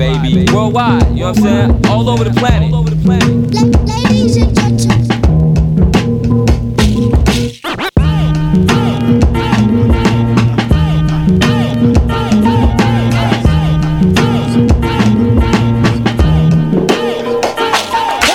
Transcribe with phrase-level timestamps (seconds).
[0.00, 0.50] baby.
[0.50, 1.86] Worldwide, you know what I'm saying?
[1.88, 2.72] All over the planet.
[2.72, 5.10] Ladies and gentlemen.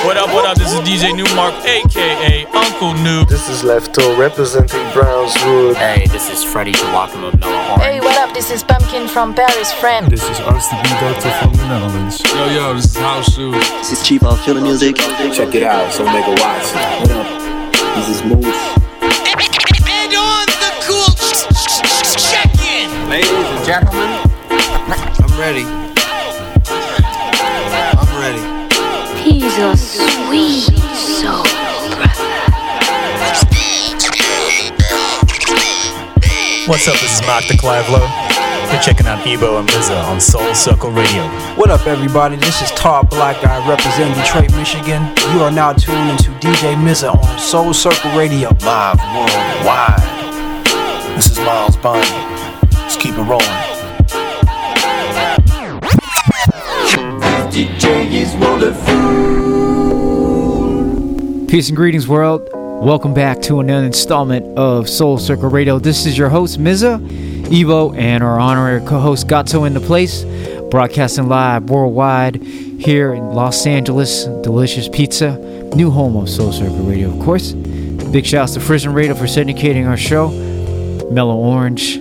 [0.06, 0.56] What up, what up?
[0.60, 3.26] This is DJ Nu-Mark, aka Uncle New.
[3.26, 5.74] This is Lefto representing Brownswood.
[5.78, 7.82] Hey, this is Freddie Joachim of Noah Orange.
[7.82, 8.05] Hey, what up?
[8.36, 10.10] This is Pumpkin from Paris, France.
[10.10, 12.22] This is RCB Doctor from the Netherlands.
[12.22, 13.56] Yo, yo, this is House Shoes.
[13.56, 14.98] This is Chief of Killer Music.
[14.98, 16.66] Check it out, so make a watch.
[17.00, 17.28] What up?
[17.96, 18.76] This is Moose.
[19.88, 21.16] And on the cool
[22.20, 23.10] check-in.
[23.10, 24.10] Ladies and gentlemen,
[24.52, 25.64] I'm ready.
[27.96, 28.44] I'm ready.
[29.24, 31.44] He's a sweet soul
[31.96, 32.36] brother.
[36.68, 36.96] What's up?
[36.96, 38.25] This is Mark the Clavlo.
[38.76, 41.24] You're checking out Evo and Liza on Soul Circle Radio.
[41.56, 42.36] What up, everybody?
[42.36, 43.42] This is Todd Black.
[43.46, 45.02] I represent Detroit, Michigan.
[45.34, 48.50] You are now tuned into DJ Mizza on Soul Circle Radio.
[48.66, 50.02] Live worldwide.
[51.16, 52.02] This is Miles Bonny.
[52.74, 53.48] Let's keep it rolling.
[57.50, 58.94] DJ is wonderful.
[61.48, 62.50] Peace and greetings, world.
[62.54, 65.80] Welcome back to another installment of Soul Circle Radio.
[65.80, 67.00] This is your host, Miza,
[67.46, 70.24] Evo, and our honorary co host, Gato in the place,
[70.70, 74.26] broadcasting live worldwide here in Los Angeles.
[74.26, 75.38] Delicious pizza,
[75.76, 77.54] new home of Soul Circle Radio, of course.
[78.12, 80.30] Big shouts to Frisian Radio for syndicating our show,
[81.12, 82.00] Mellow Orange.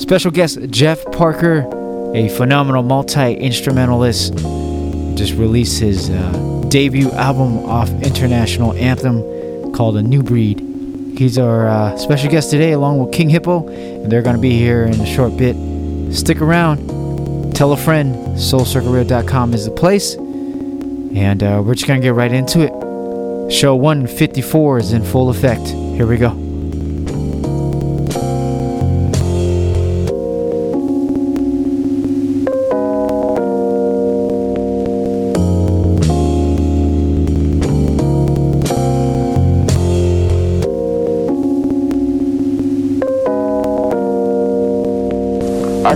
[0.00, 1.68] Special guest, Jeff Parker,
[2.14, 4.34] a phenomenal multi instrumentalist
[5.16, 10.67] just released his uh, debut album off International Anthem called A New Breed.
[11.18, 14.56] He's our uh, special guest today, along with King Hippo, and they're going to be
[14.56, 15.56] here in a short bit.
[16.14, 18.14] Stick around, tell a friend.
[18.36, 23.52] SoulCircleRadio.com is the place, and uh, we're just going to get right into it.
[23.52, 25.66] Show 154 is in full effect.
[25.66, 26.47] Here we go.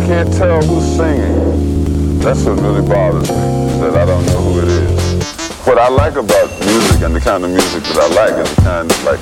[0.06, 2.18] Can't tell who's singing.
[2.18, 5.22] That's what really bothers me, is that I don't know who it is.
[5.66, 8.62] What I like about music and the kind of music that I like is the
[8.62, 9.20] kind of like,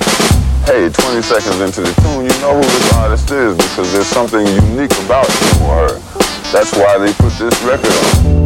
[0.65, 4.45] hey, 20 seconds into the tune, you know who this artist is because there's something
[4.45, 5.99] unique about him or her.
[6.51, 8.40] That's why they put this record on.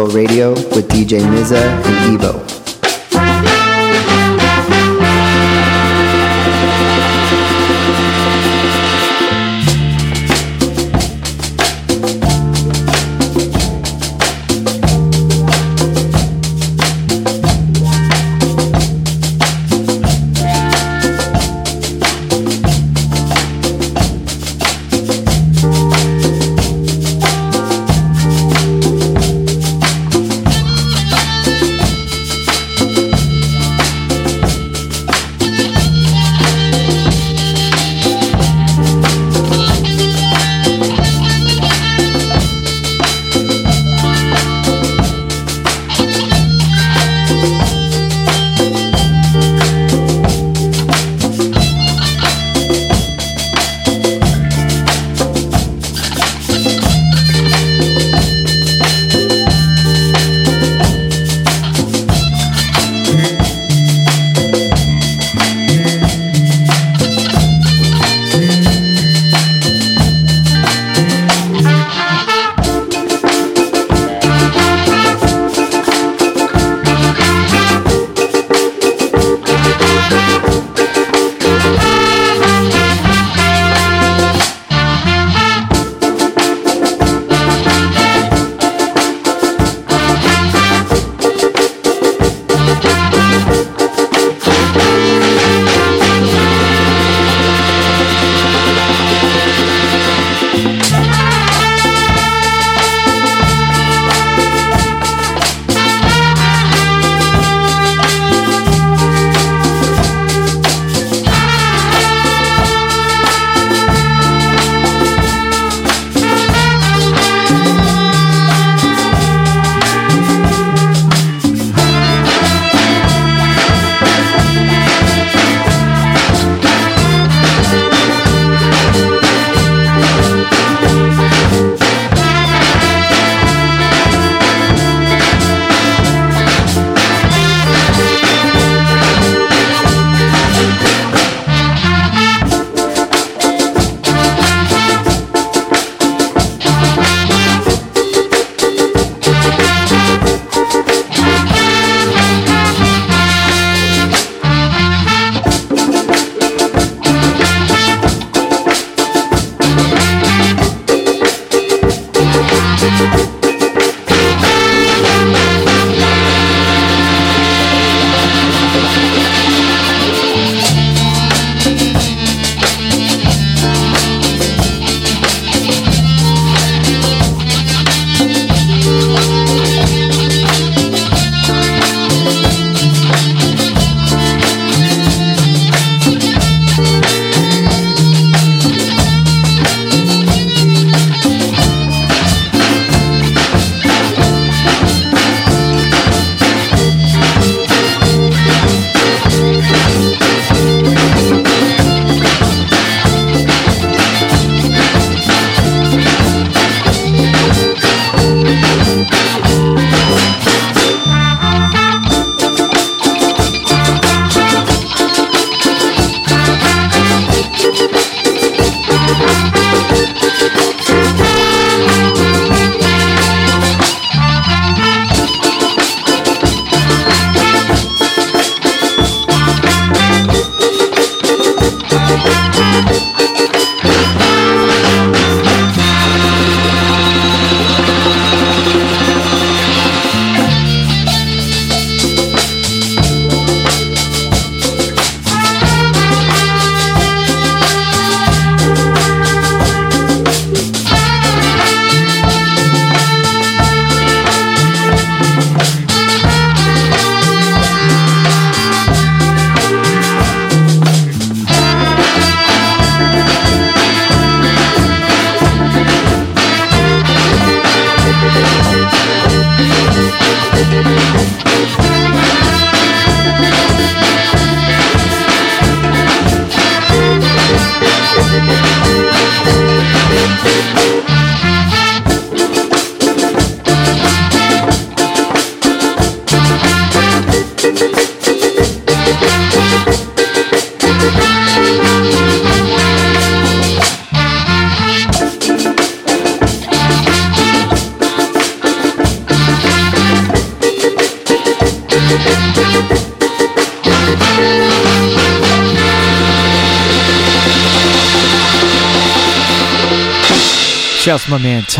[0.00, 2.49] Soul Radio with DJ Miza and Evo.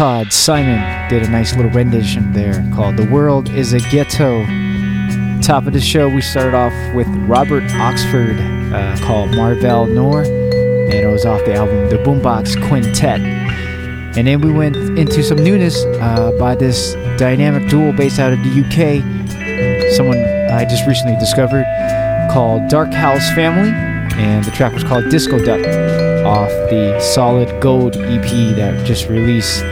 [0.01, 4.47] Todd Simon did a nice little rendition there called The World is a Ghetto.
[5.43, 8.41] Top of the show, we started off with Robot Oxford
[8.73, 13.21] uh, called Marvel Noir, and it was off the album The Boombox Quintet.
[14.17, 18.39] And then we went into some newness uh, by this dynamic duo based out of
[18.39, 19.05] the UK,
[19.97, 20.17] someone
[20.51, 21.67] I just recently discovered
[22.33, 23.69] called Darkhouse Family,
[24.19, 25.61] and the track was called Disco Duck
[26.25, 29.63] off the Solid Gold EP that just released.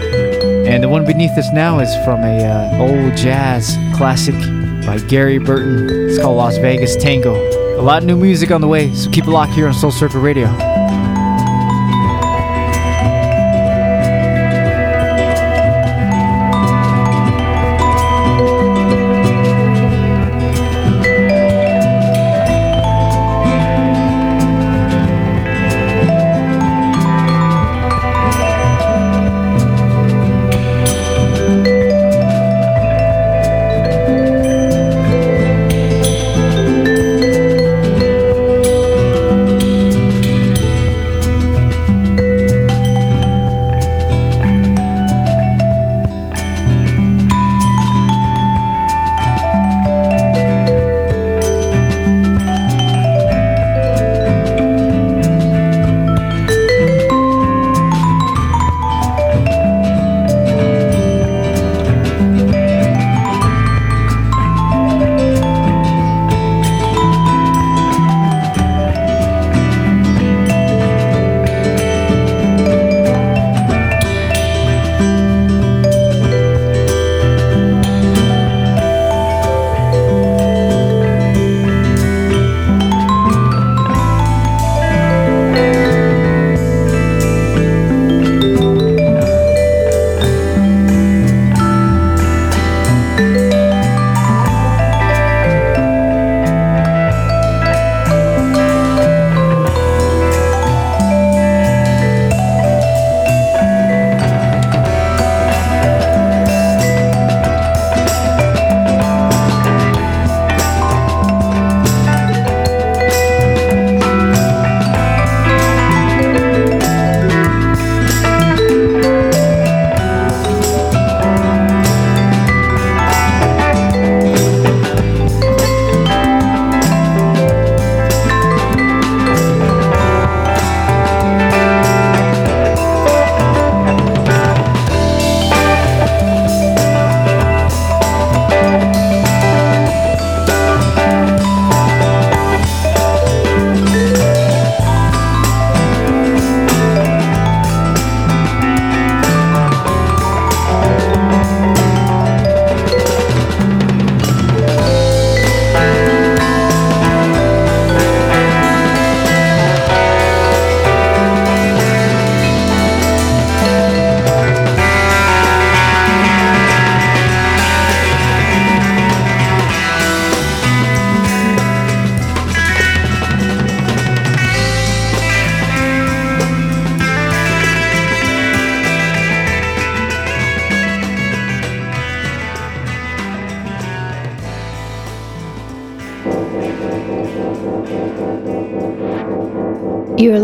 [0.68, 4.34] And the one beneath us now is from a uh, old jazz classic
[4.84, 5.88] by Gary Burton.
[6.10, 7.34] It's called Las Vegas Tango.
[7.80, 9.90] A lot of new music on the way, so keep it locked here on Soul
[9.90, 10.67] Circle Radio.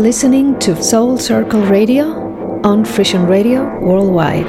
[0.05, 4.45] Listening to Soul Circle Radio on Frisian Radio Worldwide.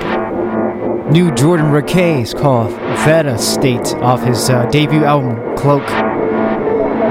[1.10, 2.72] New Jordan Rakei is called
[3.06, 5.80] Theta State off his uh, debut album, Cloak.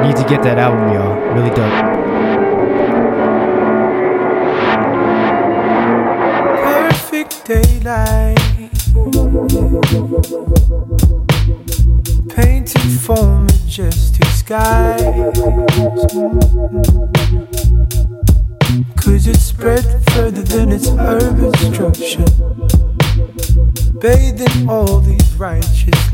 [0.05, 1.17] Need to get that album, y'all.
[1.33, 1.73] Really dope.
[6.61, 8.37] Perfect daylight.
[12.29, 15.01] Painted for majestic skies.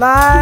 [0.01, 0.40] Righteous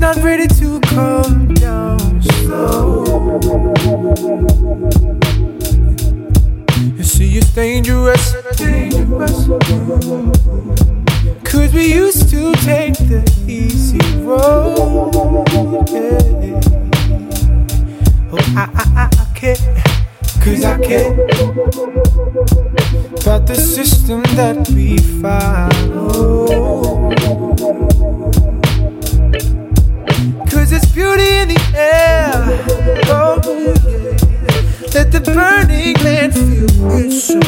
[0.00, 3.04] It's not ready to come down slow.
[6.96, 8.32] You see, it's dangerous.
[8.56, 9.48] dangerous.
[11.42, 14.78] Cause we used to take the easy road.
[15.90, 16.60] Yeah.
[18.30, 19.58] Oh, I, I, I, I can't.
[20.44, 21.18] Cause I can't.
[23.20, 26.87] About the system that we follow.
[35.10, 37.40] Let the burning land feel its some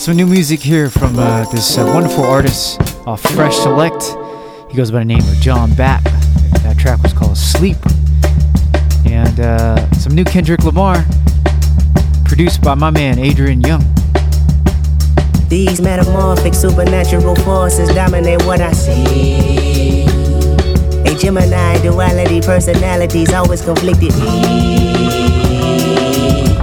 [0.00, 4.02] Got some new music here from uh, this uh, wonderful artist off Fresh Select.
[4.70, 6.02] He goes by the name of Jon Bap.
[6.62, 7.76] That track was called Sleep.
[9.04, 11.04] And uh, some new Kendrick Lamar,
[12.24, 13.84] produced by my man Adrian Younge.
[15.50, 20.04] These metamorphic supernatural forces dominate what I see.
[21.04, 24.12] A Gemini duality personalities always conflicted.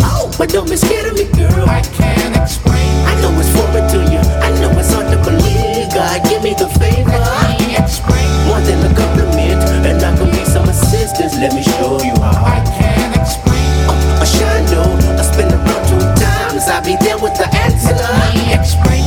[0.01, 1.69] Oh, but don't be scared of me, girl.
[1.69, 2.16] I can't explain.
[2.16, 2.16] I
[3.77, 4.19] know it's to you.
[4.41, 5.89] I know it's hard to believe.
[5.93, 7.11] God, give me the favor.
[7.11, 7.57] I.
[8.47, 11.35] More than a compliment, and I can be some assistance.
[11.35, 12.45] Let me show you how.
[12.45, 13.89] I can't explain.
[13.89, 14.65] Uh, a shine
[15.17, 16.67] I spin around two times.
[16.67, 17.95] I'll be there with the answer.
[18.53, 19.06] Explain.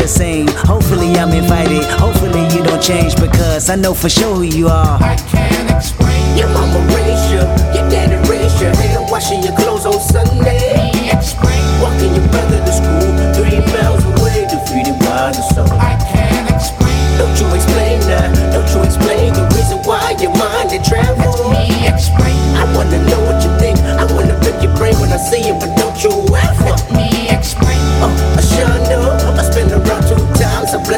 [0.00, 0.48] The same.
[0.64, 1.84] Hopefully I'm invited.
[2.00, 4.96] Hopefully you don't change because I know for sure who you are.
[4.96, 6.16] I can't explain.
[6.38, 7.44] Your mama raised you,
[7.76, 10.88] your daddy raised you, and washing your clothes on Sunday.
[11.12, 11.60] Explain.
[11.84, 15.68] Walking your brother to school, three miles away, defeated by the sun.
[15.76, 16.96] I can't explain.
[17.20, 18.32] Don't you explain that?
[18.56, 21.36] Don't you explain the reason why your mind it travels?
[21.44, 22.40] Let me explain.
[22.56, 23.76] I wanna know what you think.
[24.00, 26.72] I wanna pick your brain when I see you, but don't you ever.
[26.72, 27.76] Let me explain.
[28.00, 28.08] Oh,
[28.38, 28.79] I sure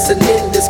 [0.09, 0.62] times, a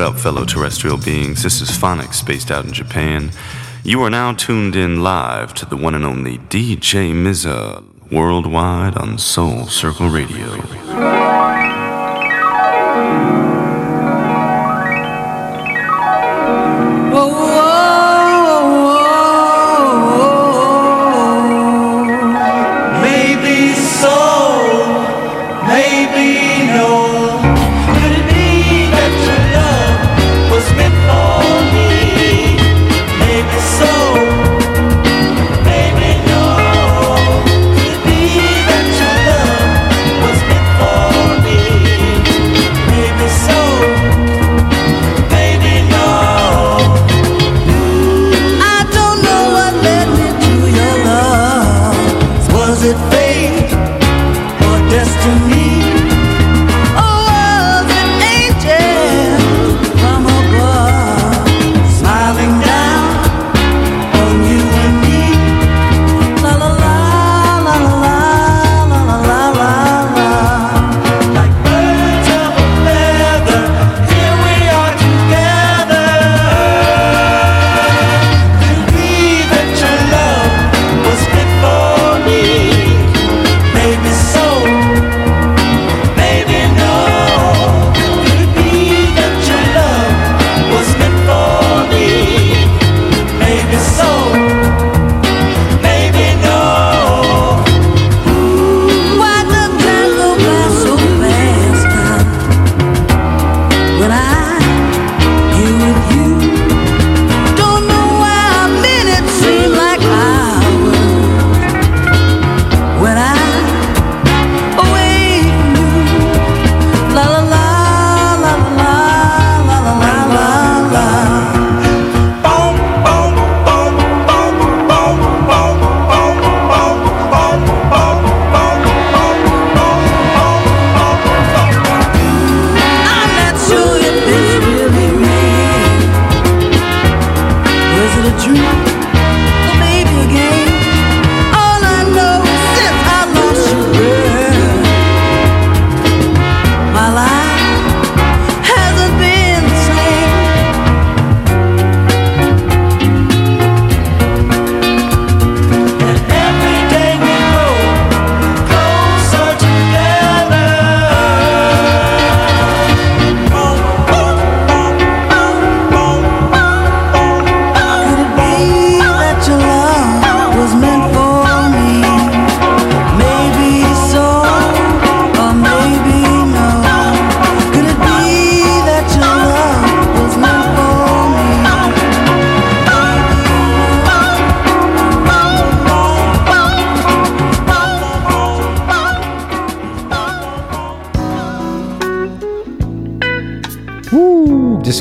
[0.00, 1.42] fellow terrestrial beings.
[1.42, 3.32] This is Phonics, based out in Japan.
[3.84, 9.18] You are now tuned in live to the one and only DJ Miza, worldwide on
[9.18, 10.79] Soul Circle Radio.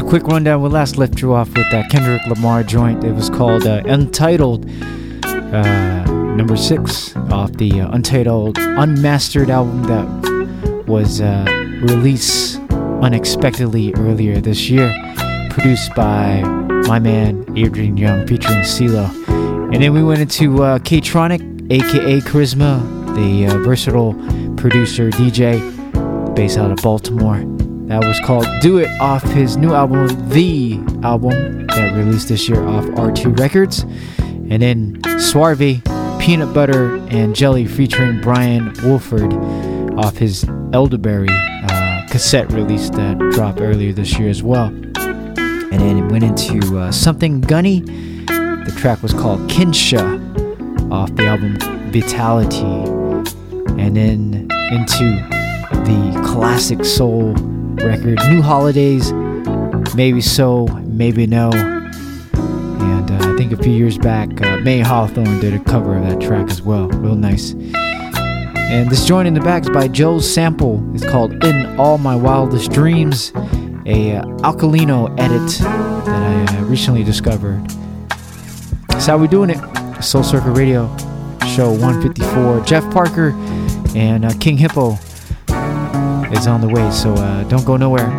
[0.10, 0.64] Quick rundown.
[0.64, 3.04] We last left you off with that Kendrick Lamar joint.
[3.04, 4.68] It was called uh, Untitled,
[5.24, 6.04] uh,
[6.36, 11.46] number six off the uh, Untitled Unmastered album that was uh,
[11.84, 12.60] released
[13.04, 14.92] unexpectedly earlier this year,
[15.52, 16.42] produced by
[16.88, 19.08] my man Adrian Younge featuring CeeLo.
[19.72, 22.84] And then we went into uh, Kaytronik, aka Charisma,
[23.16, 24.16] the uh, versatile
[24.58, 25.60] producer DJ
[26.34, 27.49] based out of Baltimore.
[27.90, 32.64] That was called Do It off his new album, The Album, that released this year
[32.68, 33.80] off R2 Records.
[34.20, 35.82] And then Swarvy,
[36.22, 39.34] Peanut Butter and Jelly featuring Brian Woolford
[39.98, 44.68] off his Elderberry uh, cassette release that dropped earlier this year as well.
[44.68, 44.96] And
[45.72, 47.80] then it went into uh, Sumthin Gunny.
[47.80, 51.58] The track was called Kinsha off the album
[51.92, 52.62] Vitality.
[53.82, 55.28] And then into
[55.72, 57.34] the classic soul
[57.84, 59.12] record New Holiday's,
[59.96, 61.52] Maybe So, Maybe No.
[61.52, 66.04] And uh, I think a few years back, uh, Mayer Hawthorne did a cover of
[66.08, 66.88] that track as well.
[66.90, 67.54] Real nice.
[68.72, 70.84] And this joint in the back is by Joe Sample.
[70.94, 73.32] It's called In All My Wildest Dreams,
[73.86, 75.50] a uh, Alkalino edit
[76.06, 77.68] that I uh, recently discovered.
[78.90, 80.04] That's how we doing it.
[80.04, 80.88] Soul Circle Radio,
[81.56, 82.62] show 154.
[82.66, 83.32] Jeff Parker
[83.96, 84.98] and uh, King Hippo
[86.40, 88.10] is on the way, so uh, don't go nowhere.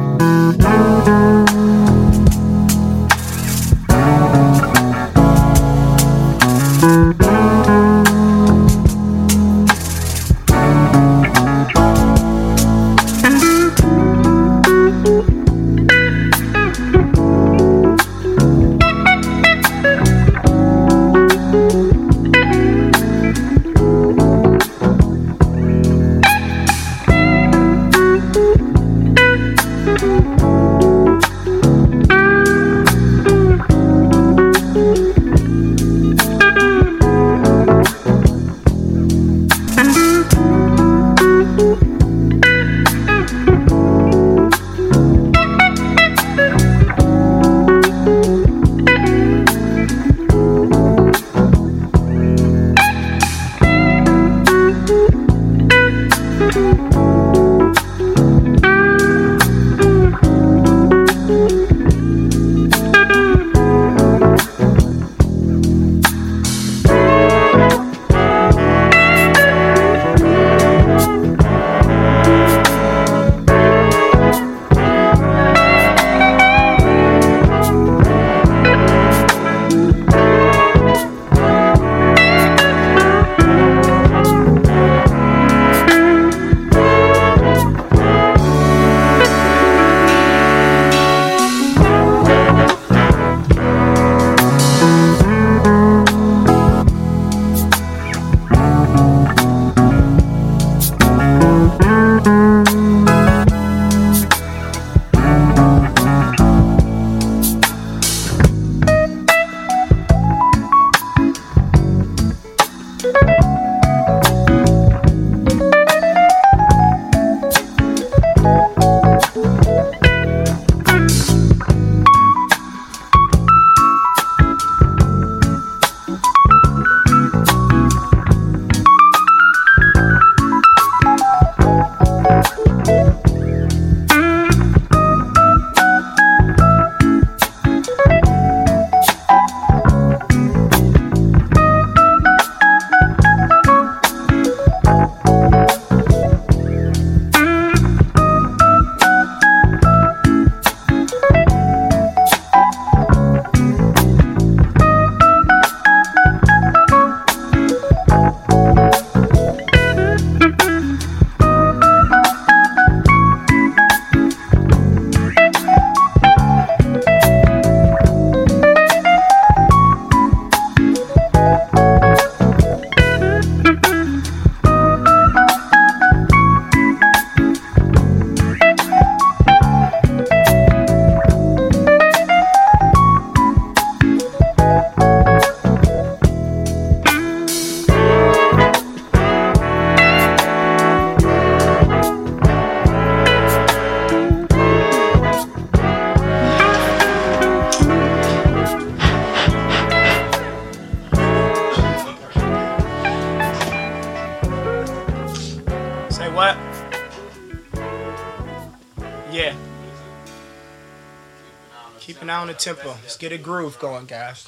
[212.61, 212.89] Tempo.
[212.89, 214.47] Let's get a groove going, guys.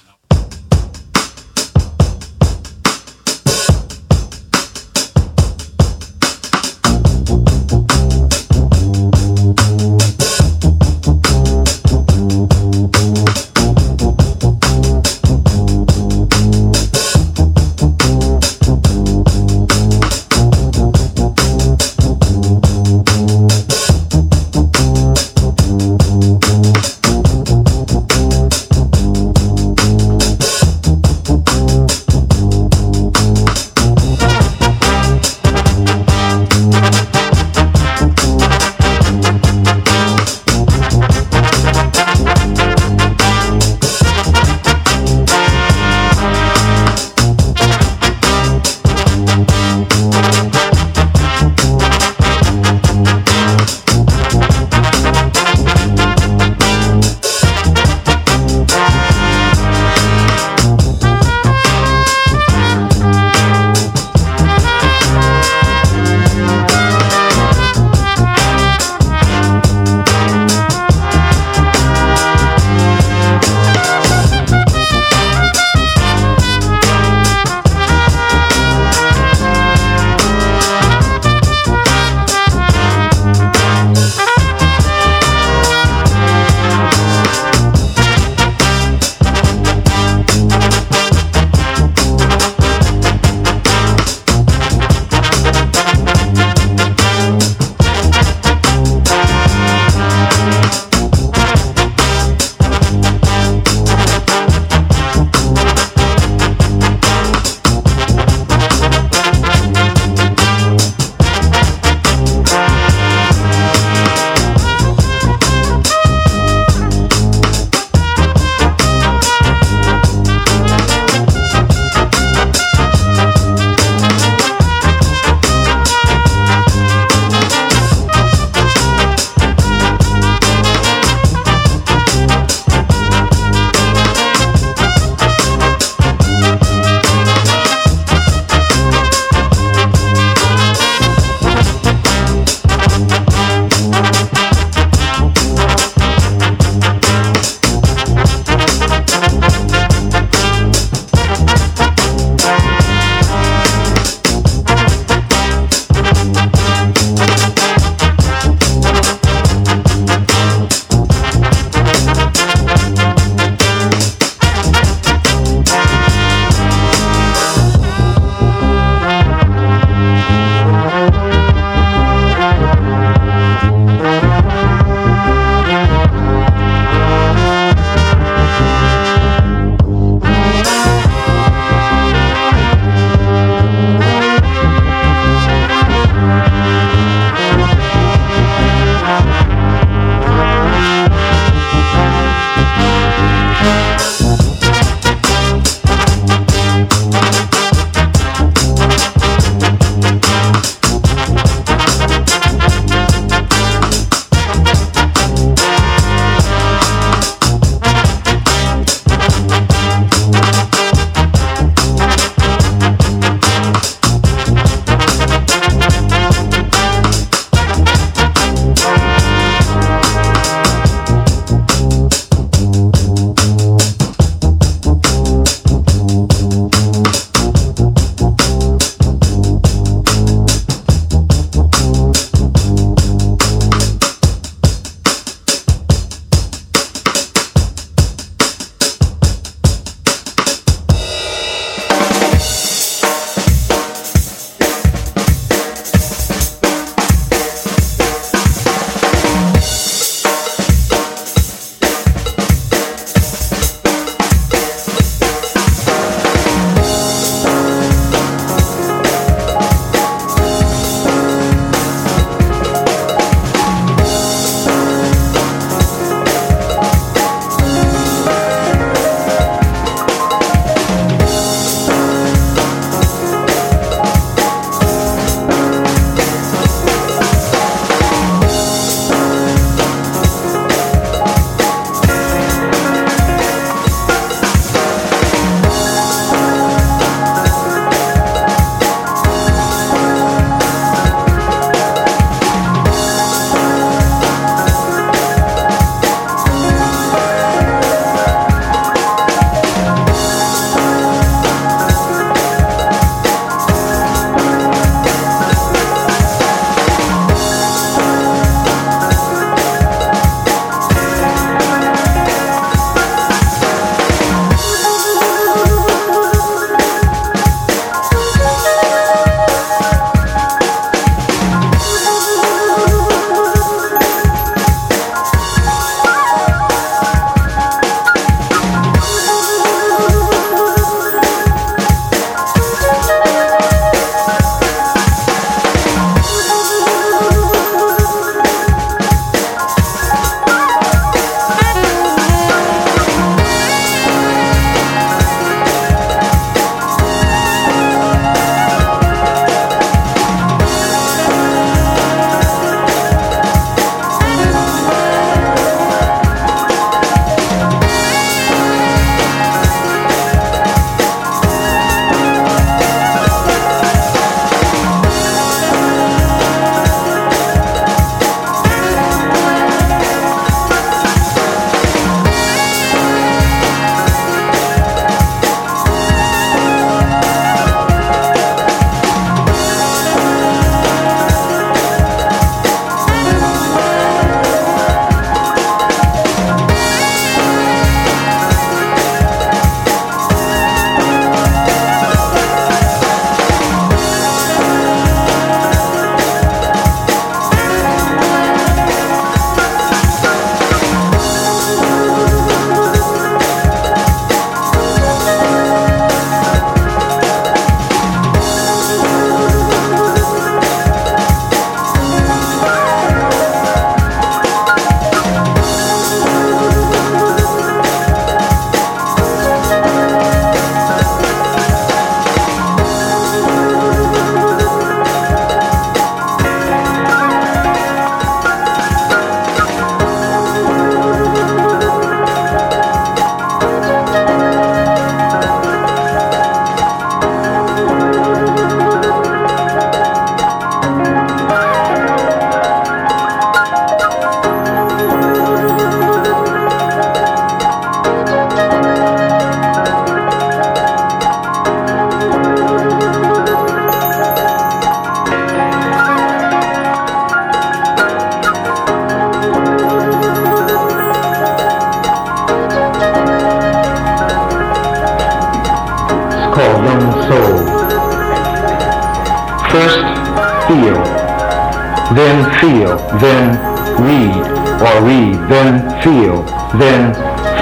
[472.17, 473.57] Then feel, then
[474.03, 474.43] read
[474.83, 476.43] or read, then feel,
[476.79, 477.15] then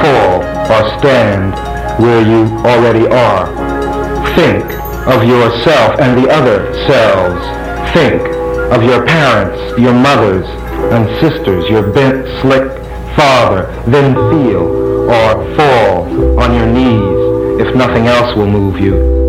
[0.03, 1.55] fall or stand
[2.03, 3.47] where you already are.
[4.35, 4.65] Think
[5.07, 7.45] of yourself and the other selves.
[7.93, 8.23] Think
[8.73, 10.47] of your parents, your mothers
[10.93, 12.71] and sisters, your bent, slick
[13.17, 13.67] father.
[13.87, 19.20] Then feel or fall on your knees if nothing else will move you.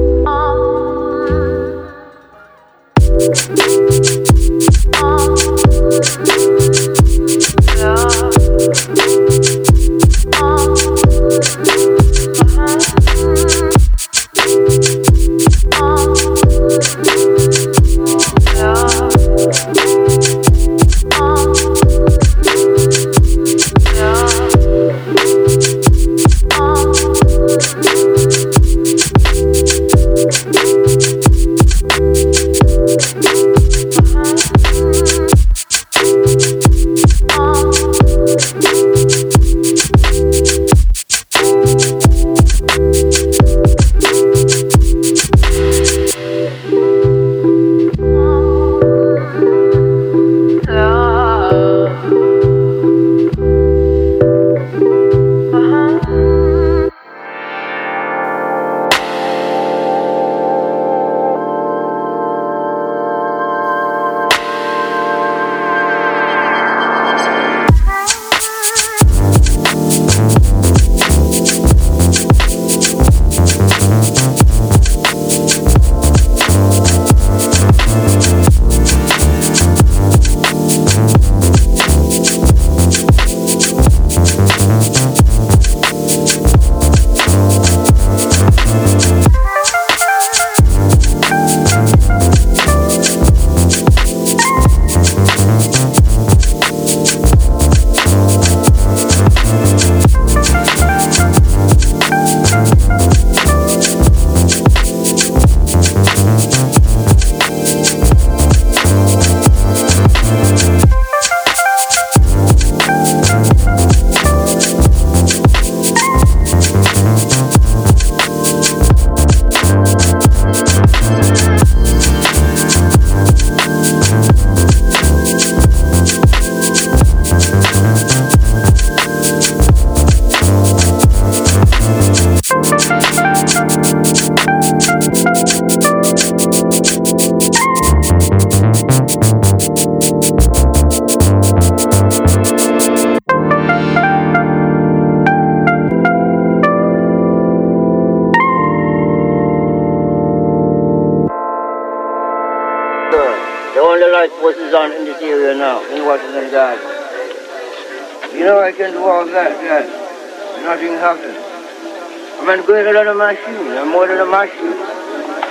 [163.11, 164.71] Than a machine, I'm more than a machine.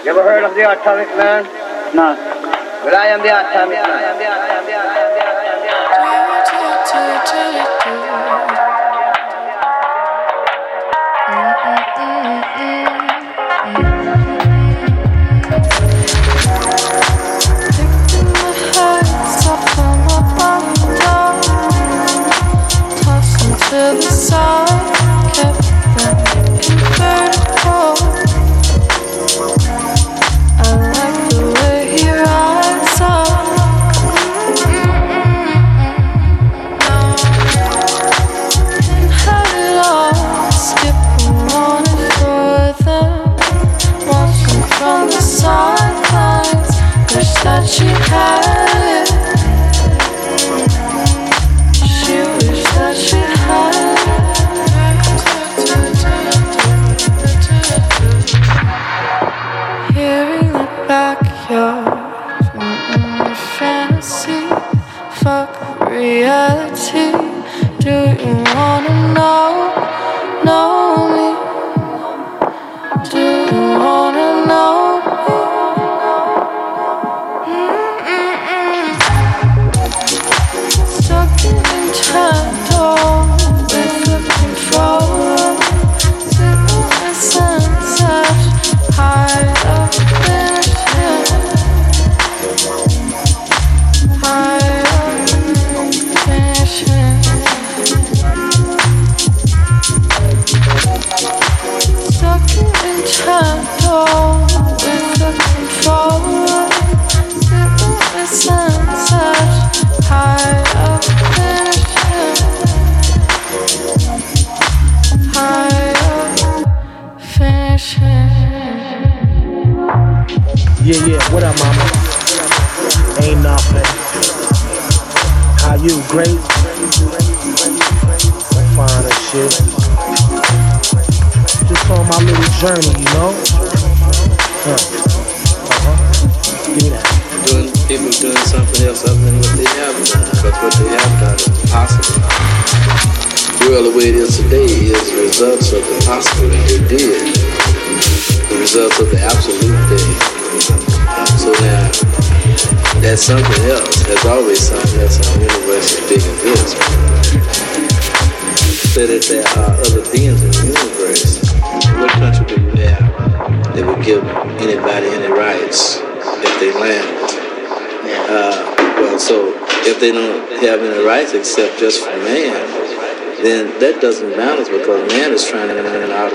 [0.05, 1.45] You ever heard of the atomic man?
[1.95, 2.17] No.
[2.85, 4.50] Well, I am the atomic To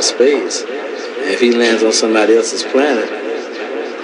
[0.06, 0.64] space.
[0.64, 3.10] And if he lands on somebody else's planet,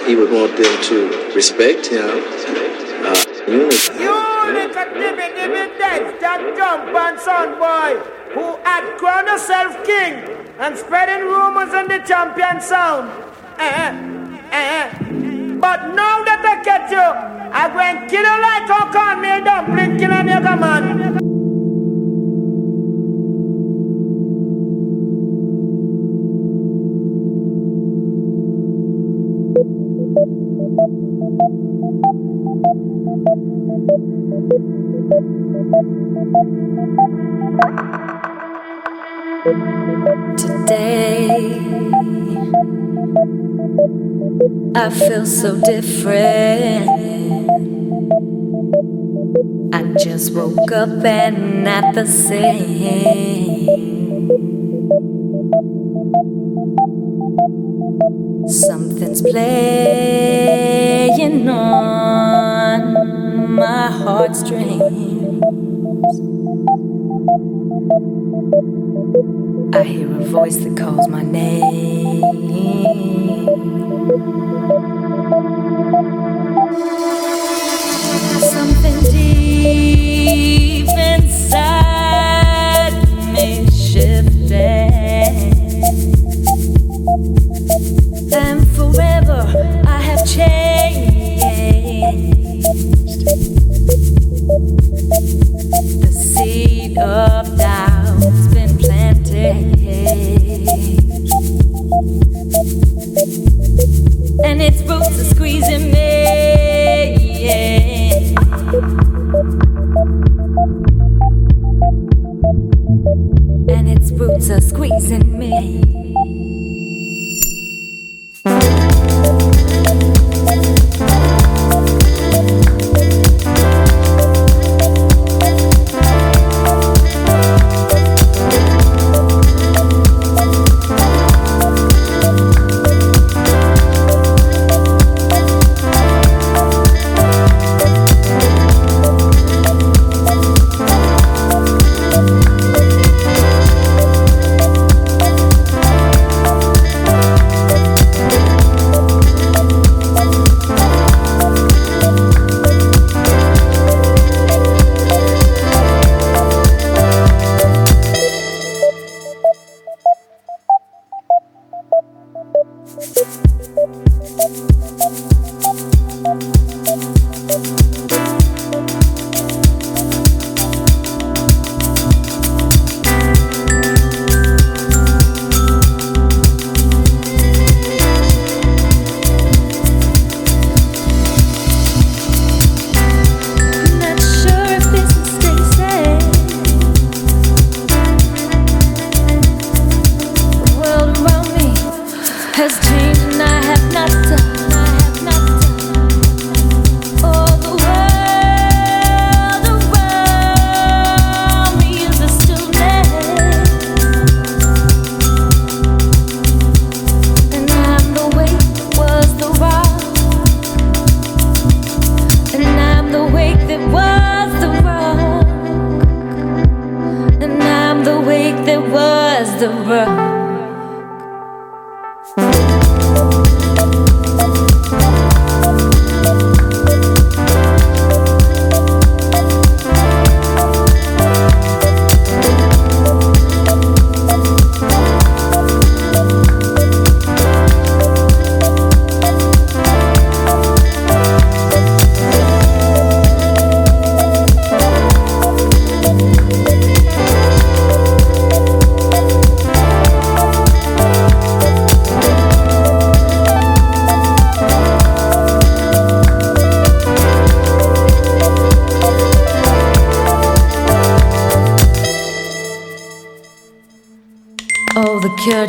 [0.06, 2.10] he would want them to respect him.
[3.04, 3.24] Uh.
[3.48, 3.68] You
[4.52, 8.00] little dibby dibby dead, that dumb son boy
[8.34, 10.14] who had crowned herself king
[10.58, 13.08] and spreading rumors in the champion sound.
[13.58, 14.11] Uh-huh.
[44.74, 46.88] I feel so different.
[49.74, 53.68] I just woke up and not the same.
[58.48, 59.50] Something's playing
[61.50, 62.94] on
[63.54, 64.80] my heartstrings.
[69.74, 71.08] I hear a voice that calls
[88.32, 89.46] and forever
[89.86, 90.62] I have changed.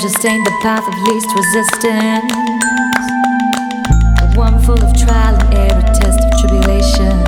[0.04, 2.28] Just ain't the path of least resistance.
[4.20, 7.24] The one full of trial and error, test of tribulation.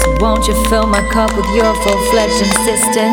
[0.00, 3.12] So won't you fill my cup with your full-fledged insistence?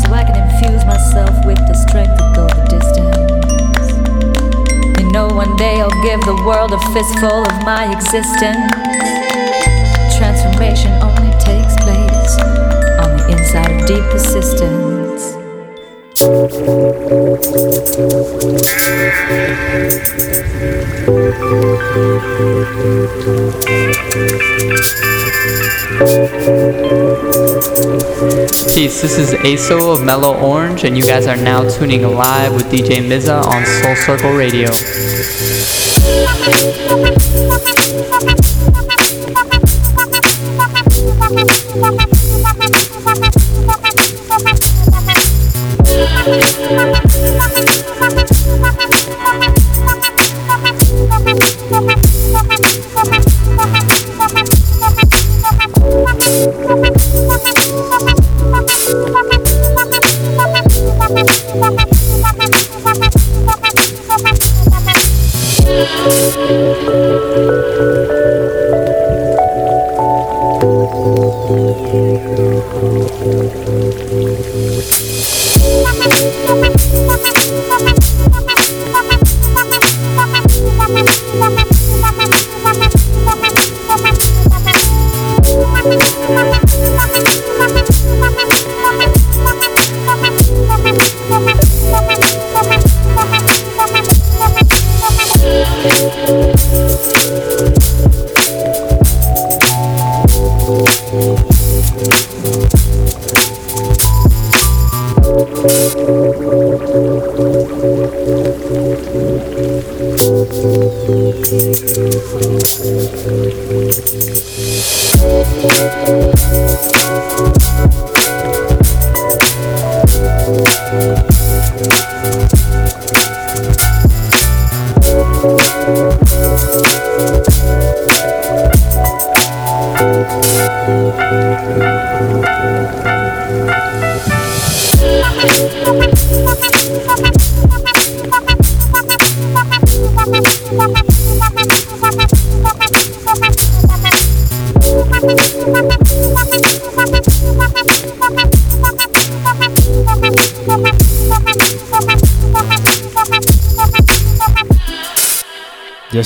[0.00, 3.20] So I can infuse myself with the strength to go the distance.
[5.02, 8.72] You know one day I'll give the world a fistful of my existence.
[10.16, 12.40] Transformation only takes place
[13.04, 14.99] on the inside of deep persistence.
[16.70, 16.78] Peace,
[29.02, 33.04] this is ASO of Mellow Orange, and you guys are now tuning live with DJ
[33.04, 34.70] Mza on Soul Circle Radio.
[46.62, 48.30] Thank
[48.80, 48.89] you.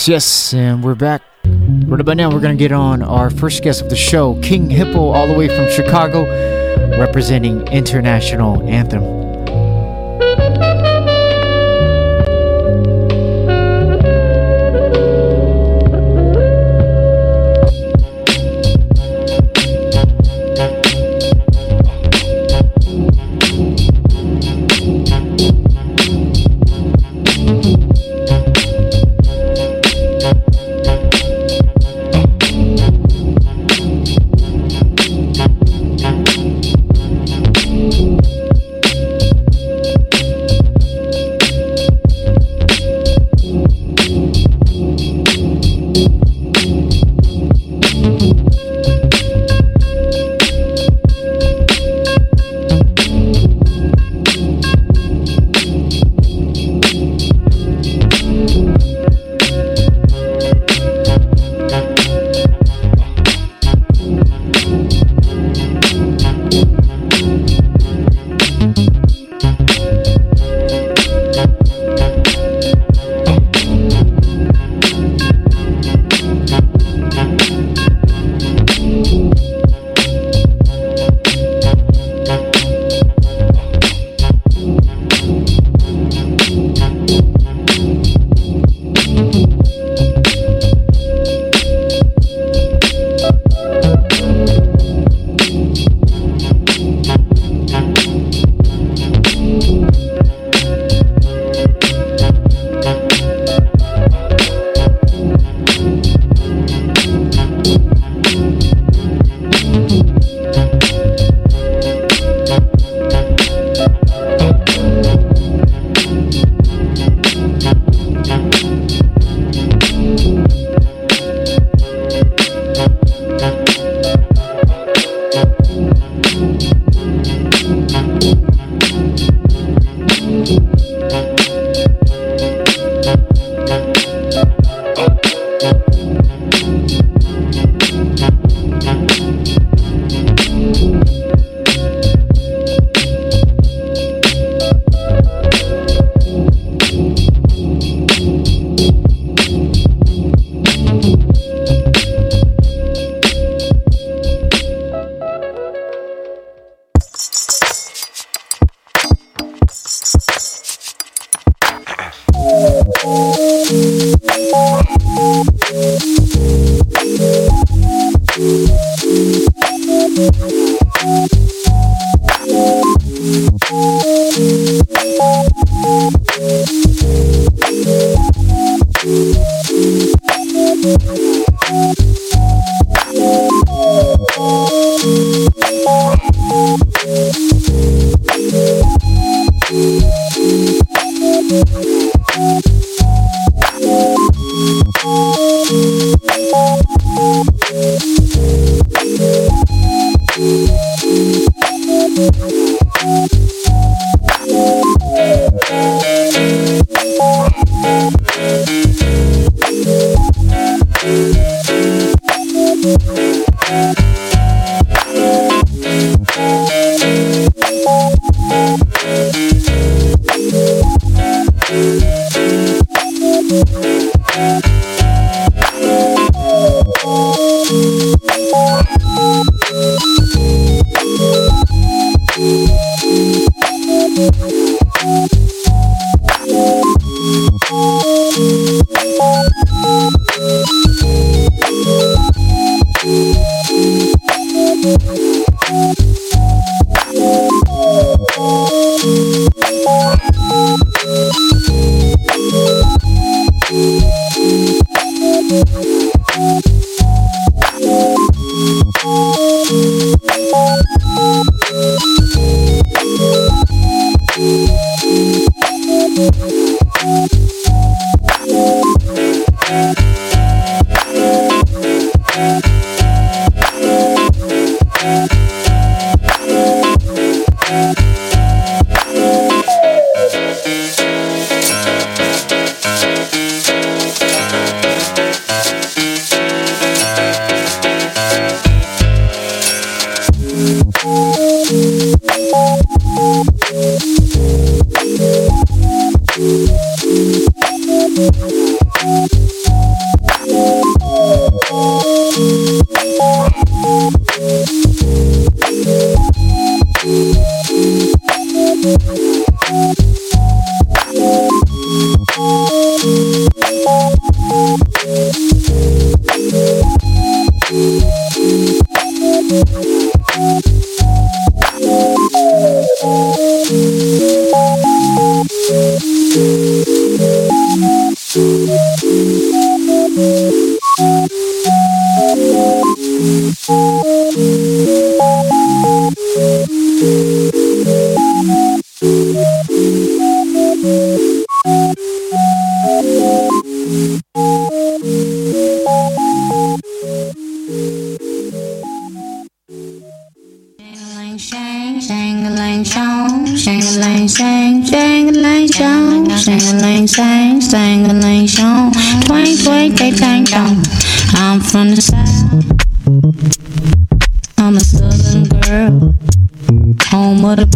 [0.07, 1.23] Yes, yes, and we're back.
[1.47, 4.69] Right about now, we're going to get on our first guest of the show, King
[4.69, 6.27] Hippo, all the way from Chicago,
[6.99, 9.14] representing International Anthem.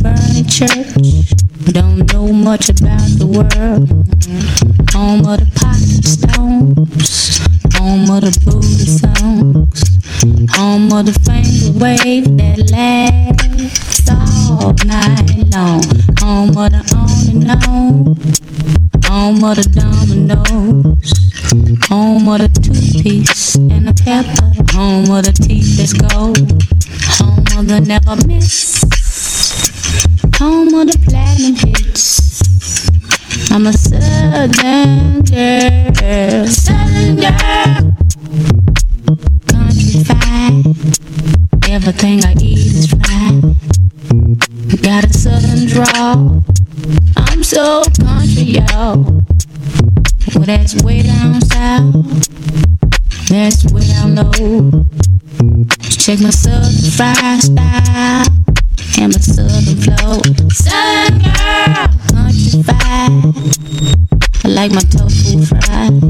[0.03, 1.35] Burning church.
[1.73, 3.89] Don't know much about the world.
[4.95, 7.39] Home of the pocket stones,
[7.77, 9.81] home of the booty songs,
[10.57, 15.83] home of the finger wave that lasts all night long.
[16.21, 18.17] Home of the on and on,
[19.07, 21.11] home of the dominoes,
[21.89, 22.79] home of the two
[23.71, 26.39] and the pepper, home of the teeth that's gold,
[27.19, 28.88] home of the never miss,
[30.39, 32.31] home of the platinum hits.
[33.51, 37.97] I'm a southern girl, southern girl,
[39.49, 40.63] countrified.
[41.69, 43.43] Everything I eat is fried.
[44.81, 46.45] Got a southern drawl.
[47.17, 49.25] I'm so country, y'all.
[50.37, 52.29] Well, that's way down south.
[53.29, 54.85] That's way down low.
[55.83, 58.39] Check my southern fried style
[59.01, 60.19] and my southern flow.
[60.51, 63.13] Southern girl, countrified.
[64.45, 66.01] I like my tofu fried.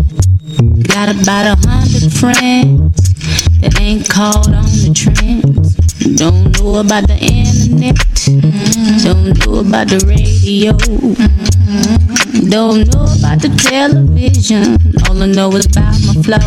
[0.88, 3.14] Got about a hundred friends
[3.60, 5.76] that ain't caught on the trends.
[6.16, 7.96] Don't know about the internet.
[9.04, 10.72] Don't know about the radio.
[12.48, 14.78] Don't know about the television.
[15.08, 16.38] All I know is about my flow.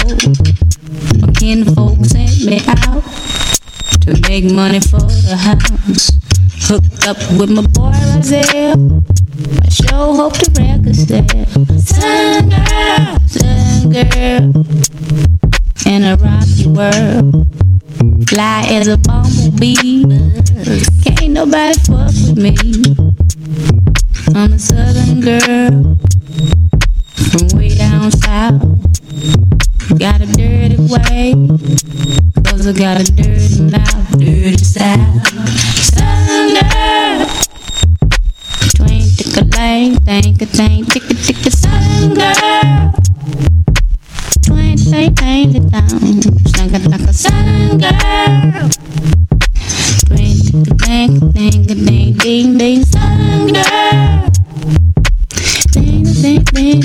[1.42, 3.04] My folks sent me out
[4.02, 6.31] to make money for the house.
[6.64, 9.03] Hooked up with my boy Razelle.
[9.62, 11.28] I sure hope the record sell.
[11.80, 14.66] Sun girl, sun girl,
[15.86, 17.47] in a rocky world.
[18.30, 20.03] Fly as a bumblebee.
[21.03, 22.55] Can't nobody fuck with me.
[24.36, 25.97] I'm a southern girl
[27.16, 28.62] from way down south.
[29.98, 31.34] Got a dirty way,
[32.46, 34.58] cause I got a dirty mouth, dirty.
[35.84, 37.28] Southern girl.
[38.76, 42.94] Twink, tick a lane, think a tank, tick a tick a southern girl.
[44.46, 45.89] Twink, think, think it down.
[45.92, 46.26] It
[46.58, 47.14] like a tick a
[50.74, 52.84] think, think a ding, ding, ding,
[53.54, 54.30] girl.
[55.72, 56.82] Ding, ding, ding,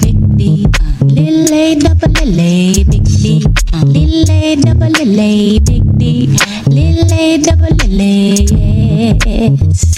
[0.00, 0.66] ding, D,
[1.00, 3.42] little A, double L A, big D,
[3.84, 6.26] little A, double L A, big D,
[6.66, 8.44] little A, double L A,
[9.24, 9.96] yes.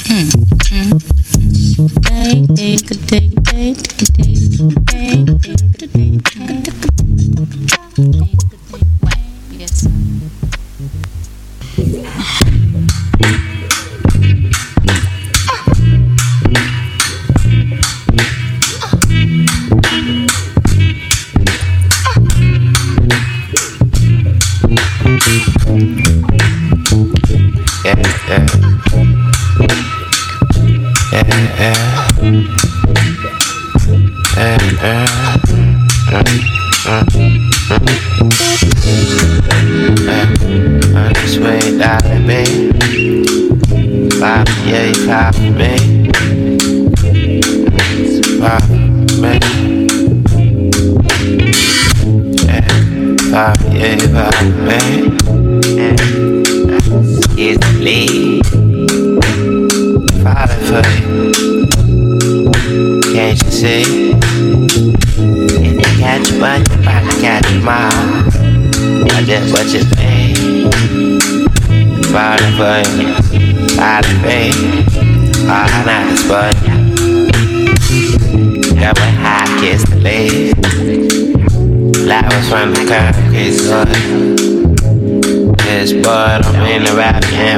[2.05, 4.39] Take, take, take, take, take,
[4.87, 6.78] take, take, take, take.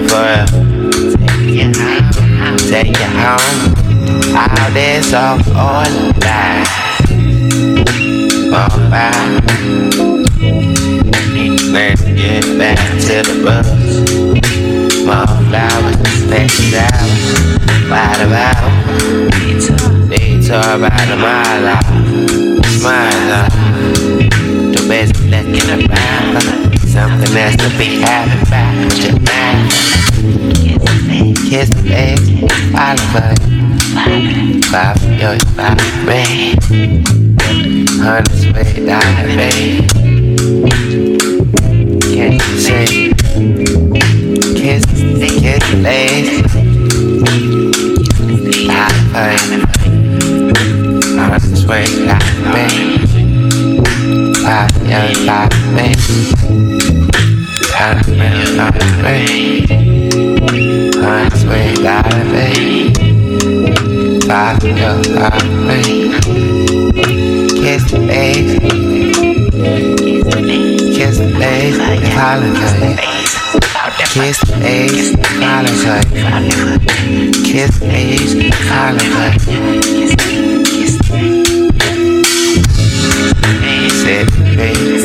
[0.01, 1.73] Again for you.
[2.69, 3.75] Take you home.
[4.37, 5.85] All this off all
[6.21, 6.69] life.
[8.53, 9.41] All right.
[11.73, 13.69] Let's get back to the bus.
[15.05, 15.97] More flowers,
[16.29, 17.23] next hours.
[17.89, 18.71] By the hour.
[20.09, 21.67] Detour by the mile.
[22.79, 23.53] Smile out.
[24.73, 26.60] The best looking around.
[26.91, 28.03] Something that's to be
[28.85, 29.15] with your.
[31.49, 32.27] Kiss the legs,
[32.73, 34.61] follow me.
[34.71, 36.23] Pop your pop me.
[38.03, 39.87] Hundred sweet dollar babe.
[42.11, 43.15] Can't you see?
[44.59, 44.85] Kiss,
[45.41, 46.35] kiss the legs.
[48.67, 49.31] Pop me.
[51.17, 53.01] Hundred sweet dollar babe.
[54.43, 56.80] Pop your pop me.
[57.81, 58.17] Pop your
[58.59, 59.65] pop me.
[61.01, 62.93] Hundred sweet dollar babe.
[64.29, 65.81] Pop your pop me.
[67.63, 68.53] Kiss the legs.
[70.95, 71.79] Kiss the legs.
[72.13, 72.97] Holiday.
[74.13, 75.17] Kiss the legs.
[75.41, 76.05] Holiday.
[77.51, 78.33] Kiss the legs.
[78.69, 79.33] Holiday.
[84.01, 85.05] Sit, face,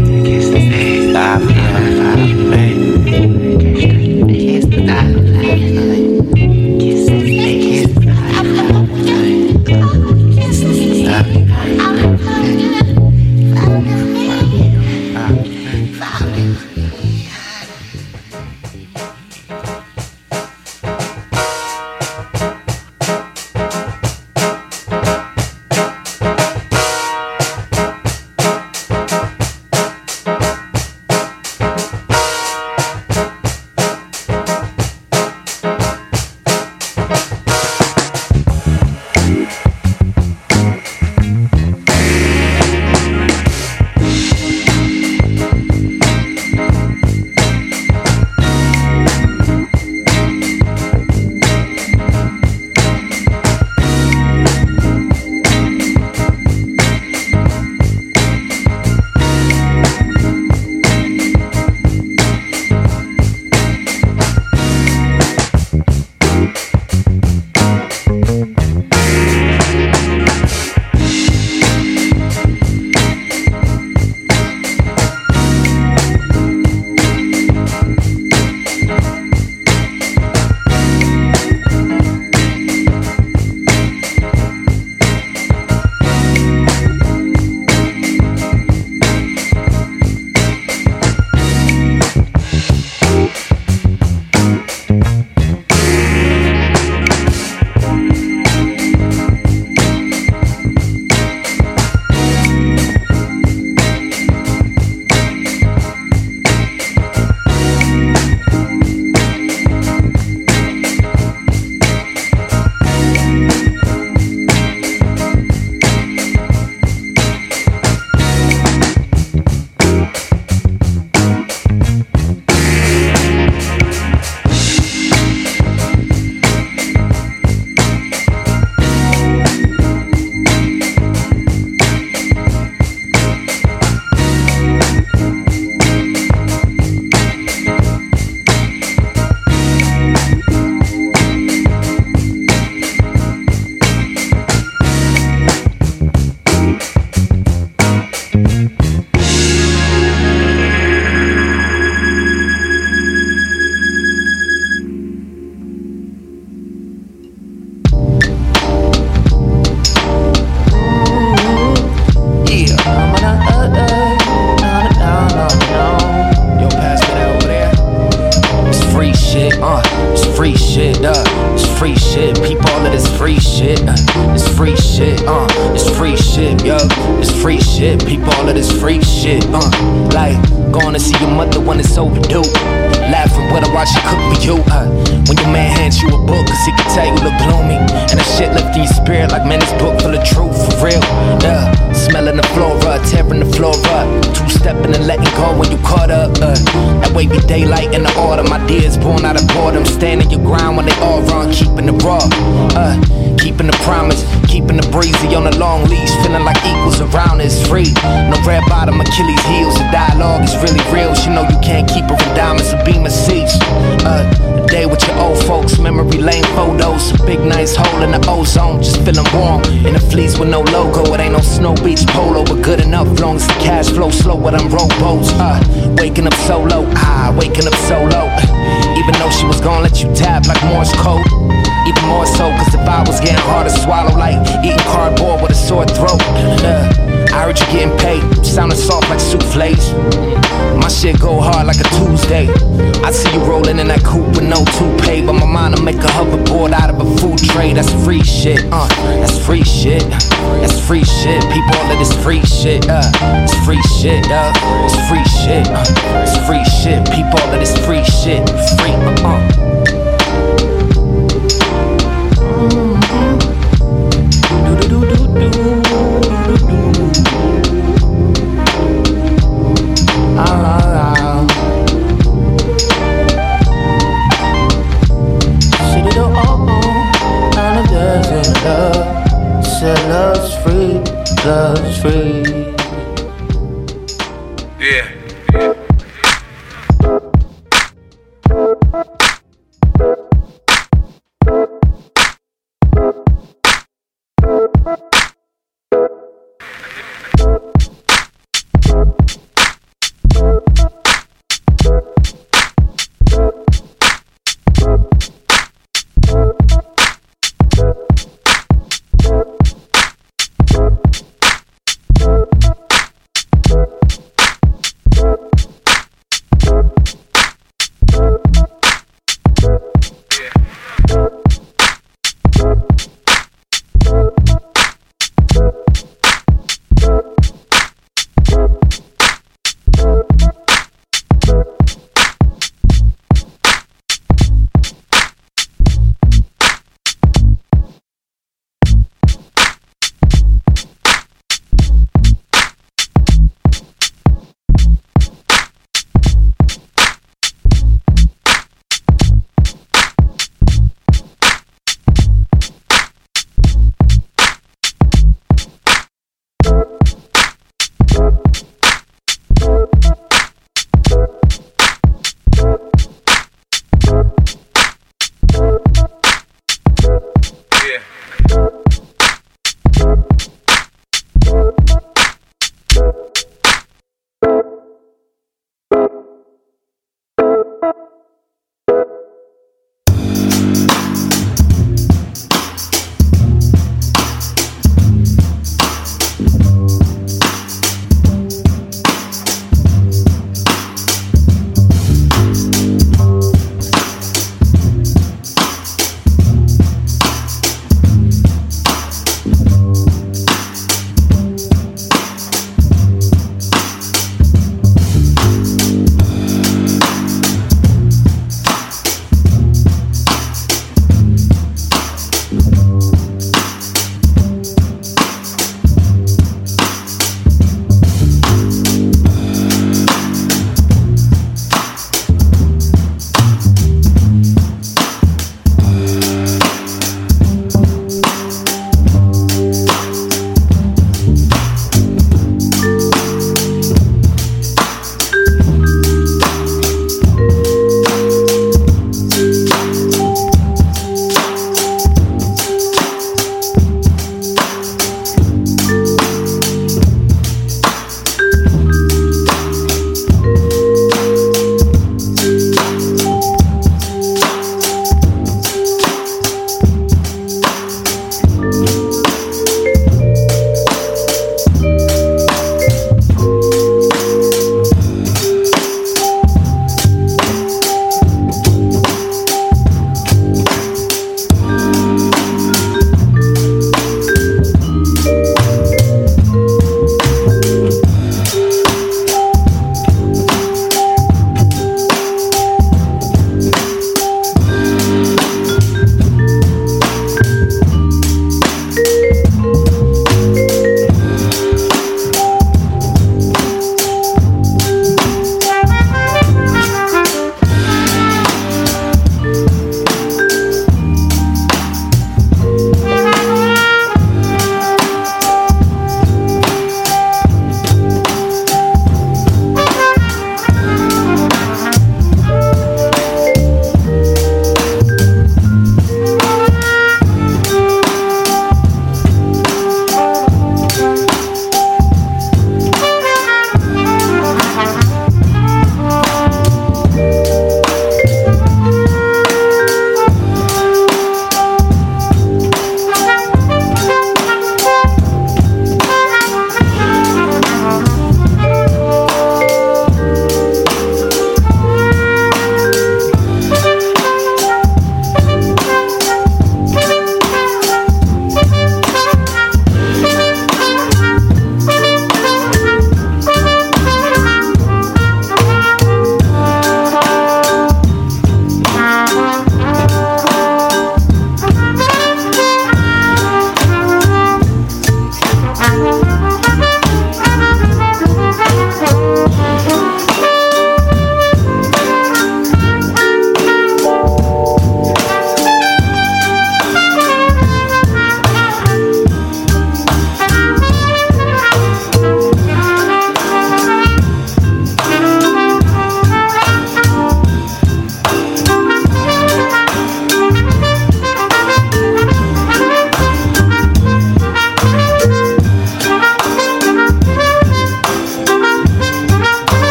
[254.01, 256.00] shit, it's free shit,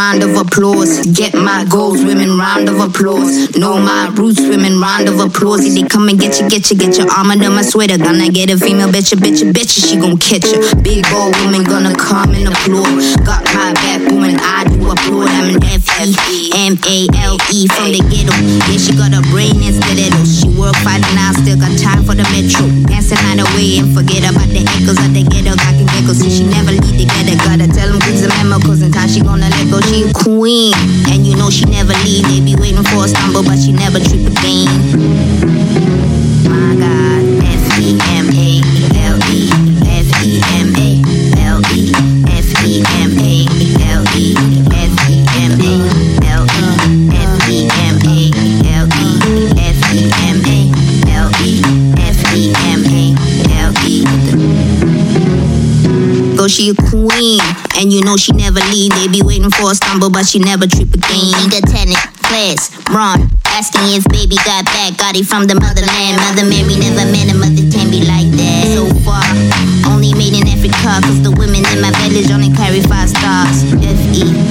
[0.00, 1.04] round of applause.
[1.12, 3.54] Get my goals, women, round of applause.
[3.54, 5.60] Know my roots, women, round of applause.
[5.68, 7.64] If they come and get you, get you, get your armor done, I
[8.00, 10.58] Gonna I get a female, bitch, a bitch, a bitch, she gon' catch you.
[10.80, 12.96] Big old woman gonna come and applaud.
[13.28, 15.28] Got my back, woman, I do applaud.
[15.28, 18.32] I'm an F-E, M-A-L-E from the ghetto.
[18.72, 20.20] Yeah, she got a brain and stiletto.
[20.24, 22.64] She work five I still got time for the metro.
[22.88, 25.52] Dancing outta the way and forget about the echoes of the ghetto.
[25.60, 27.36] I can giggle, see she never leave the ghetto.
[27.44, 30.72] Gotta tell them, cause the memo, cause in time she gonna let go she queen.
[31.10, 32.26] And you know she never leave.
[32.28, 34.70] They be waiting for a stumble, but she never trip again.
[36.46, 38.29] My God, FDM.
[58.10, 58.90] Know she never leave.
[58.98, 61.30] They be waiting for a stumble, but she never trip again.
[61.38, 63.30] Need a tenant, class, run.
[63.46, 66.18] Asking if baby got back, got it from the motherland.
[66.18, 68.66] Mother Mary never met a mother can be like that.
[68.74, 69.22] So far,
[69.94, 73.62] only made in Africa, cause the women in my village only carry five stars.
[73.78, 74.49] F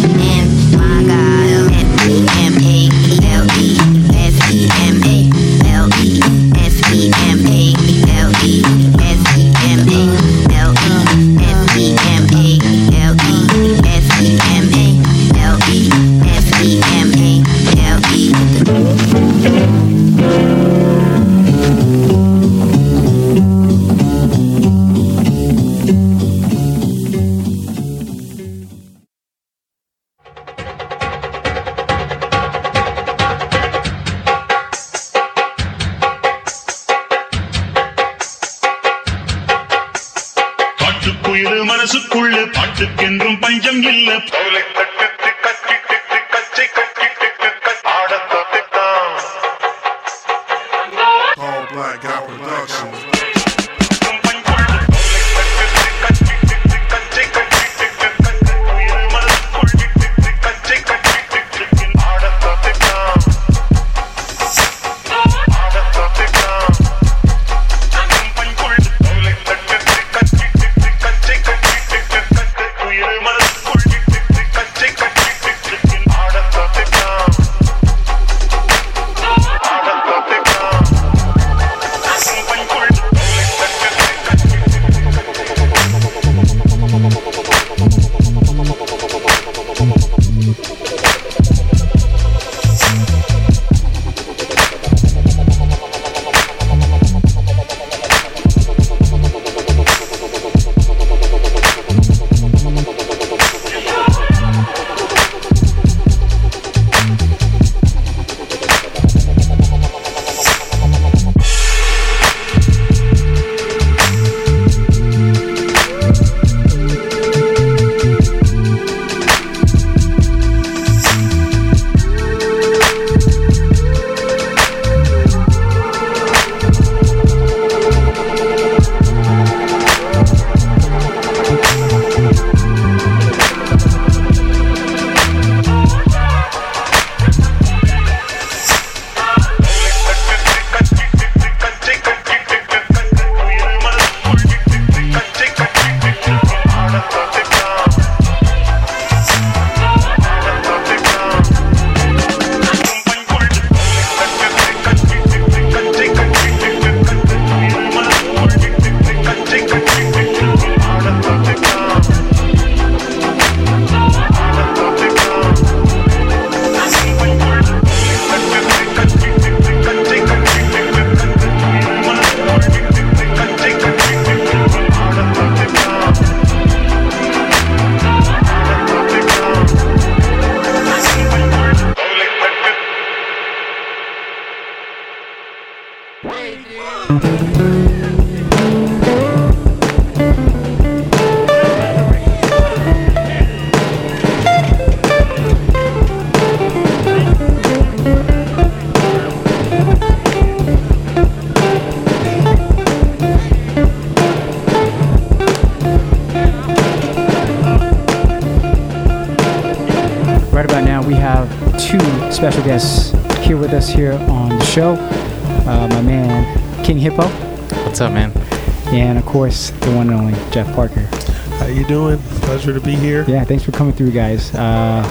[222.89, 223.23] be here.
[223.27, 224.53] Yeah, thanks for coming through, guys.
[224.53, 225.03] Uh,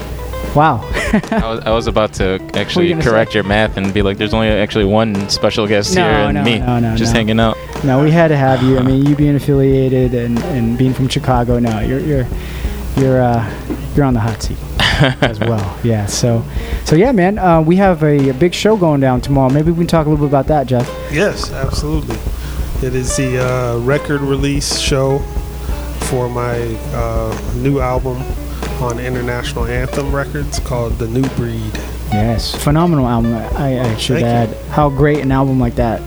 [0.55, 0.81] wow.
[1.31, 3.39] I was, I was about to actually gonna correct say?
[3.39, 6.43] your math and be like, there's only actually one special guest No, here and no,
[6.43, 7.19] me no, no, just no.
[7.19, 7.57] hanging out.
[7.85, 8.79] No, we had to have you.
[8.79, 11.59] I mean, you being affiliated and, and being from Chicago.
[11.59, 12.27] No, you're you're
[12.97, 13.49] you're uh,
[13.95, 14.59] you're on the hot seat
[15.23, 15.79] as well.
[15.85, 16.07] Yeah.
[16.07, 16.45] So
[16.85, 17.39] so yeah, man.
[17.39, 19.53] Uh, we have a, a big show going down tomorrow.
[19.53, 20.89] Maybe we can talk a little bit about that, Jeff.
[21.13, 22.17] Yes, absolutely.
[22.85, 25.19] It is the uh, record release show
[26.09, 26.59] for my
[26.95, 28.17] uh, new album
[28.81, 31.71] on International Anthem Records called The New Breed.
[32.11, 33.35] Yes, phenomenal album.
[33.35, 36.01] I, I should Thank add how great an album like that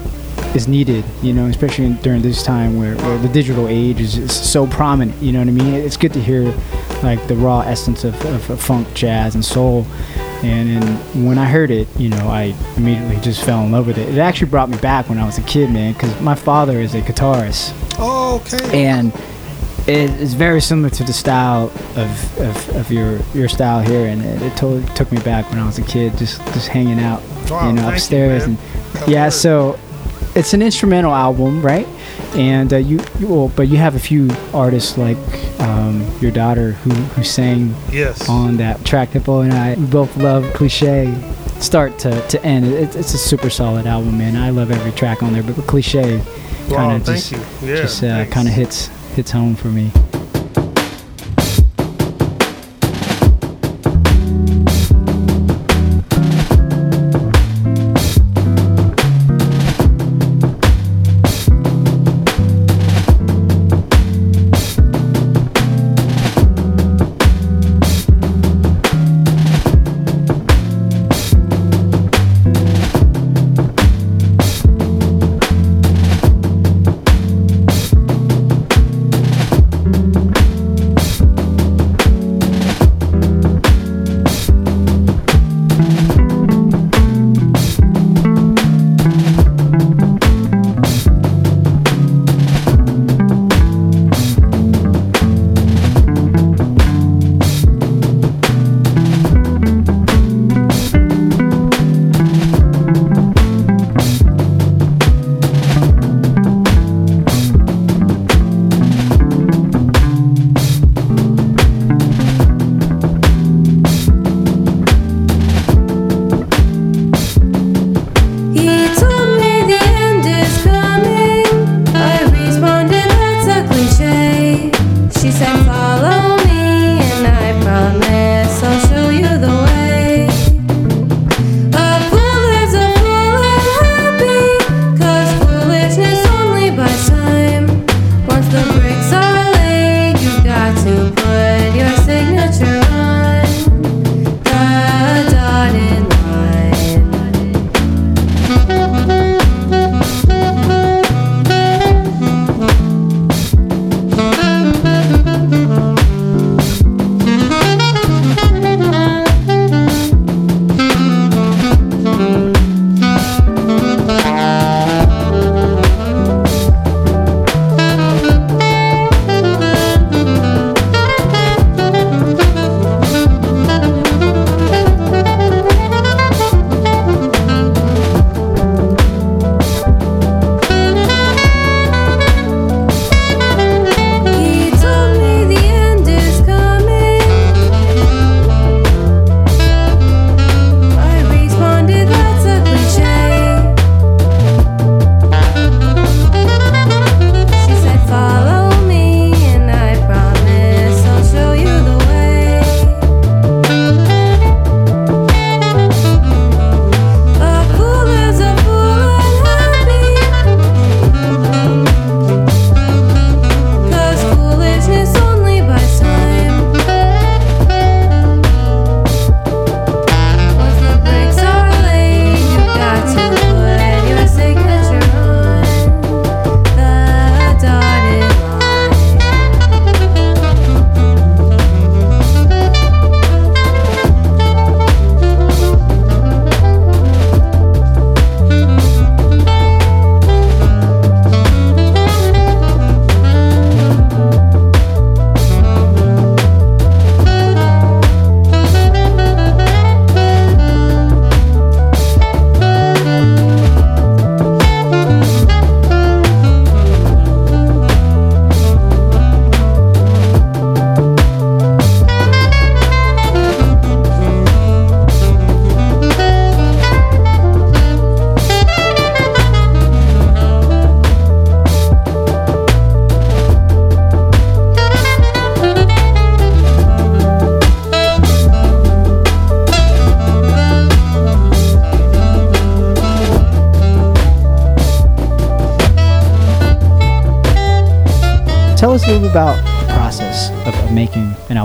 [0.56, 1.06] is needed.
[1.22, 4.66] You know, especially in, during this time where, where the digital age is, is so
[4.66, 5.22] prominent.
[5.22, 5.76] You know what I mean?
[5.76, 6.52] It's good to hear
[7.04, 9.86] like the raw essence of, of, of funk, jazz, and soul.
[10.42, 14.00] And, and when I heard it, you know, I immediately just fell in love with
[14.00, 14.10] it.
[14.10, 16.96] It actually brought me back when I was a kid, man, because my father is
[16.96, 17.76] a guitarist.
[18.00, 18.88] Oh, okay.
[18.88, 19.14] And
[19.88, 24.22] it is very similar to the style of, of, of your your style here, and
[24.24, 27.22] it, it totally took me back when I was a kid, just just hanging out,
[27.50, 28.58] Wow, you know, you, upstairs, man.
[28.96, 29.30] and yeah.
[29.30, 29.80] So
[30.36, 31.88] it's an instrumental album, right?
[32.36, 35.18] And uh, you, you well, but you have a few artists like
[35.60, 38.30] um, your daughter who who sang Yes.
[38.30, 39.10] on that track.
[39.10, 41.14] Hippo and I we both love cliche.
[41.60, 44.36] Start to, to end, it, it's a super solid album, man.
[44.36, 46.20] I love every track on there, but cliche
[46.70, 47.32] kind of thank just.
[47.62, 49.92] Yeah, just uh, kind of hits hits home for me.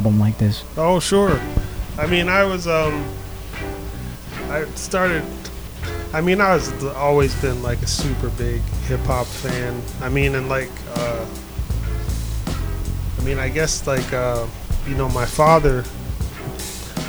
[0.07, 0.65] Album like this.
[0.77, 1.41] Oh, sure.
[1.99, 3.05] I mean, I was um,
[4.49, 5.25] I started.
[6.13, 9.83] I mean, I was always been like a super big hip hop fan.
[10.01, 11.27] I mean, and like, uh,
[13.19, 14.47] I mean, I guess like, uh,
[14.87, 15.85] you know, my father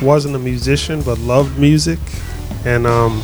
[0.02, 2.00] wasn't a musician but loved music,
[2.64, 3.22] and um,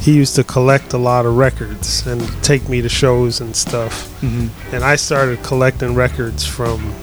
[0.00, 4.08] he used to collect a lot of records and take me to shows and stuff.
[4.20, 4.50] Mhm.
[4.72, 6.94] And I started collecting records from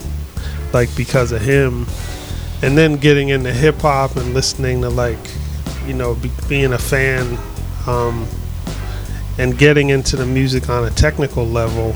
[0.74, 1.86] like because of him,
[2.62, 5.18] and then getting into hip hop and listening to like
[5.86, 7.38] you know be, being a fan.
[7.88, 8.28] Um,
[9.40, 11.96] and getting into the music on a technical level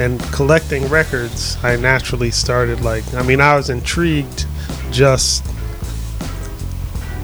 [0.00, 4.46] and collecting records, I naturally started like I mean I was intrigued
[4.90, 5.44] just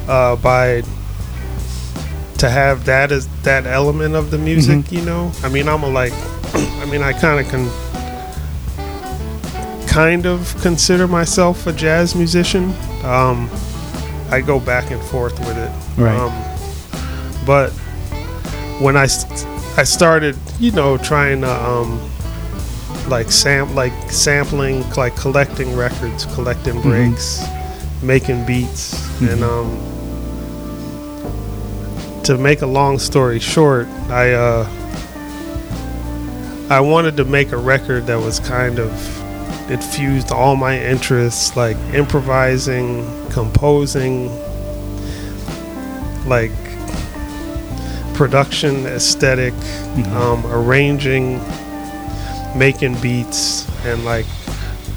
[0.07, 0.83] uh, by
[2.39, 4.93] to have that as that element of the music, Mhm.
[4.93, 5.33] you know.
[5.43, 6.13] I mean I'm a like
[6.55, 7.69] I mean I kind of can
[9.97, 12.65] kind of consider myself a jazz musician.
[13.03, 13.49] Um,
[14.31, 15.73] I go back and forth with it.
[15.99, 16.15] Right.
[16.15, 17.71] Um, but
[18.79, 19.47] when I, st-
[19.79, 21.99] I started, you know, trying to um,
[23.09, 26.83] like sam like sampling, like collecting records, collecting Mhm.
[26.83, 27.43] breaks,
[28.03, 28.93] making beats,
[29.23, 29.79] and um,
[32.25, 34.69] to make a long story short, I uh,
[36.69, 38.91] I wanted to make a record that was kind of
[39.69, 44.31] it fused all my interests, like improvising, composing,
[46.27, 46.53] like
[48.15, 49.53] production, esthetic
[50.13, 51.39] um, arranging,
[52.57, 54.27] making beats, and like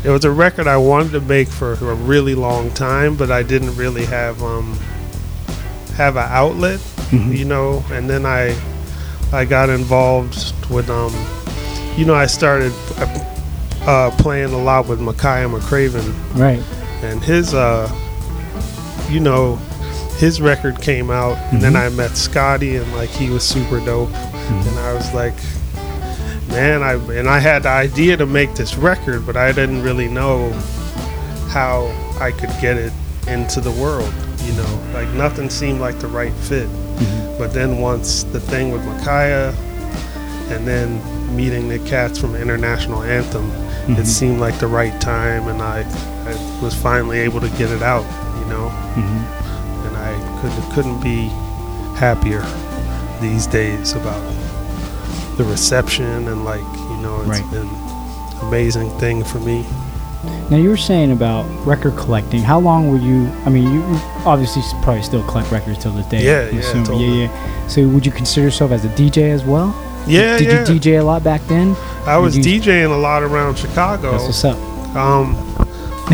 [0.03, 3.43] it was a record I wanted to make for a really long time, but I
[3.43, 4.77] didn't really have um,
[5.95, 6.79] have an outlet,
[7.11, 7.35] Mhm.
[7.37, 7.83] you know.
[7.91, 8.55] And then I
[9.33, 10.37] I got involved
[10.69, 11.13] with um,
[11.97, 12.71] you know, I started
[13.89, 16.61] uh, playing a lot with Makaya McCraven, Right.
[17.01, 17.89] and his uh,
[19.09, 19.55] you know,
[20.19, 21.85] his record came out, and then Mhm.
[21.85, 25.33] I met Scotty, and like he was super dope, and I was like,
[26.49, 30.07] man, I and I had the idea to make this record, but I didn't really
[30.07, 30.53] know
[31.49, 31.89] how
[32.21, 32.93] I could get it
[33.27, 34.13] into the world.
[34.45, 36.69] You know, like nothing seemed like the right fit.
[37.39, 39.53] But then once the thing with Makaya,
[40.51, 41.01] and then
[41.35, 43.49] meeting the cats from International Anthem,
[43.95, 43.99] Mhm.
[43.99, 45.79] it seemed like the right time, and I,
[46.27, 48.05] I was finally able to get it out.
[48.39, 49.23] You know, Mhm.
[49.87, 51.31] and I couldn't couldn't be
[51.95, 52.43] happier
[53.21, 54.21] these days about
[55.37, 57.51] the reception and like you know it's Right.
[57.51, 57.69] been
[58.41, 59.65] amazing thing for me.
[60.49, 62.41] Now you were saying about record collecting.
[62.41, 63.29] How long were you?
[63.45, 66.23] I mean, you you obviously probably still collect records till this day.
[66.23, 67.05] Yeah, yeah, totally.
[67.05, 67.67] yeah, yeah.
[67.67, 69.73] So would you consider yourself as a DJ as well?
[70.07, 70.59] Yeah, Did yeah.
[70.73, 71.75] you DJ a lot back then?
[72.05, 74.11] I was you- DJing a lot around Chicago.
[74.11, 74.57] That's what's up.
[74.95, 75.35] Um,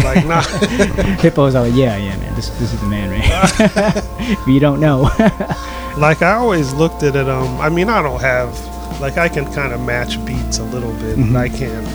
[0.04, 0.44] like not.
[1.24, 2.36] Hippo's like, yeah, yeah, man.
[2.36, 4.38] This this is the man, right?
[4.38, 5.04] But you don't know.
[5.98, 7.30] like I always looked at it.
[7.30, 8.52] Um, I mean, I don't have
[9.00, 11.32] like I can kind of match beats a little bit, Mhm.
[11.34, 11.86] but I can't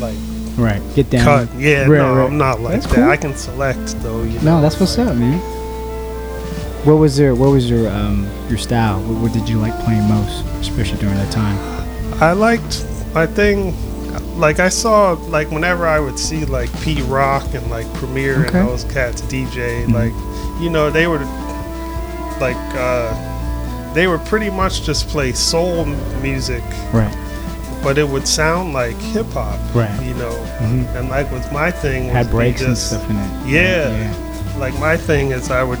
[0.00, 0.18] like
[0.56, 0.82] right.
[0.94, 1.24] Get down.
[1.46, 1.54] cut.
[1.58, 2.24] Yeah, Right, no, right.
[2.26, 2.94] I'm not like That's that.
[2.94, 3.10] cool.
[3.10, 4.22] I can select though.
[4.22, 5.38] You know, No, that's what's up, man.
[6.84, 9.00] What was your What was your um your style?
[9.02, 11.58] What, what did you like playing most, especially during that time?
[12.22, 12.84] I liked
[13.14, 13.74] my thing.
[14.38, 18.58] Like I saw, like whenever I would see like Pete Rock and like Premier Okay.
[18.60, 19.92] and those cats DJ, Mhm.
[19.94, 20.12] like
[20.62, 21.22] you know they would
[22.40, 23.12] like uh
[23.94, 25.84] they would pretty much just play soul
[26.22, 27.14] music, Right.
[27.82, 29.90] but it would sound like hip hop, Right.
[30.02, 30.96] You know, Mhm.
[30.96, 33.30] and like with my thing was Had breaks and stuff in it.
[33.46, 34.12] Yeah, Yeah.
[34.58, 35.80] like my thing is I would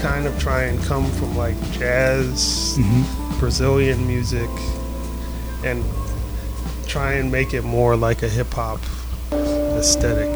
[0.00, 3.04] kind of try and come from like jazz, Mhm.
[3.40, 4.50] Brazilian music,
[5.64, 5.84] and
[6.86, 8.80] try and make it more like a hip hop
[9.78, 10.28] aesthetic.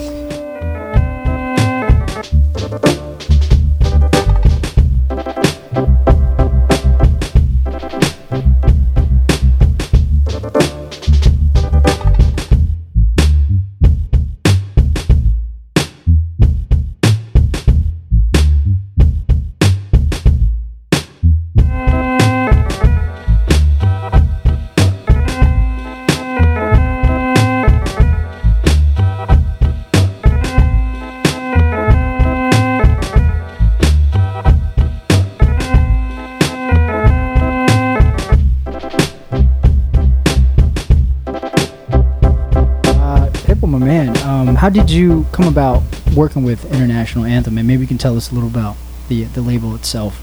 [44.72, 45.82] Did you come about
[46.16, 47.58] working with International Anthem?
[47.58, 48.76] And maybe you can tell us a little about
[49.08, 50.20] the the label itself.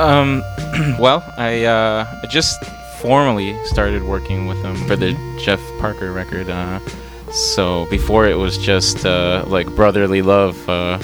[0.00, 0.42] Um,
[0.98, 2.62] well, I uh, I just
[3.00, 6.48] formally started working with them for the Jeff Parker record.
[6.48, 6.78] Uh,
[7.30, 10.56] so before it was just uh, like brotherly love.
[10.68, 10.98] Uh,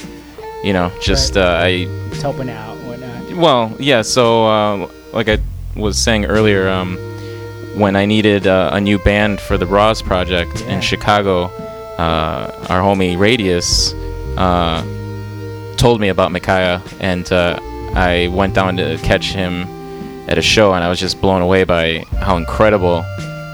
[0.63, 3.33] you know, just uh, I Just helping out, whatnot.
[3.35, 4.03] well, yeah.
[4.03, 5.39] So, uh, like I
[5.75, 6.99] was saying earlier, um,
[7.79, 10.75] when I needed uh, a new band for the Roz project Yeah.
[10.75, 11.49] in Chicago,
[12.01, 13.93] uh, our homie Radius
[14.39, 14.83] uh,
[15.77, 17.59] told me about Makaya, and uh,
[17.95, 19.65] I went down to catch him
[20.27, 23.05] at a show, and I was just blown away by how incredible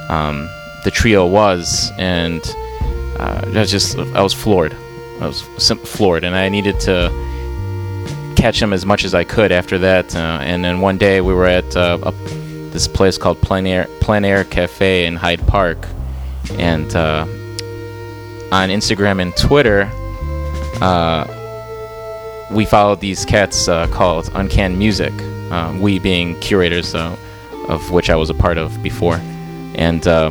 [0.08, 0.48] um,
[0.84, 2.40] the trio was, and
[3.18, 4.76] uh, I was just I was floored.
[5.20, 5.40] I was
[5.96, 7.10] floored, and I needed to
[8.36, 10.14] catch him as much as I could after that.
[10.14, 12.12] Uh, and then one day we were at uh, a,
[12.70, 15.78] this place called Plein Air, Plein Air Cafe in Hyde Park,
[16.58, 16.94] and
[18.52, 19.90] on Instagram and Twitter,
[20.80, 21.26] uh,
[22.50, 25.12] we followed these cats uh, called Uncan Music.
[25.50, 27.16] Uh, we being curators, uh,
[27.68, 29.16] of which I was a part of before,
[29.74, 30.30] and uh,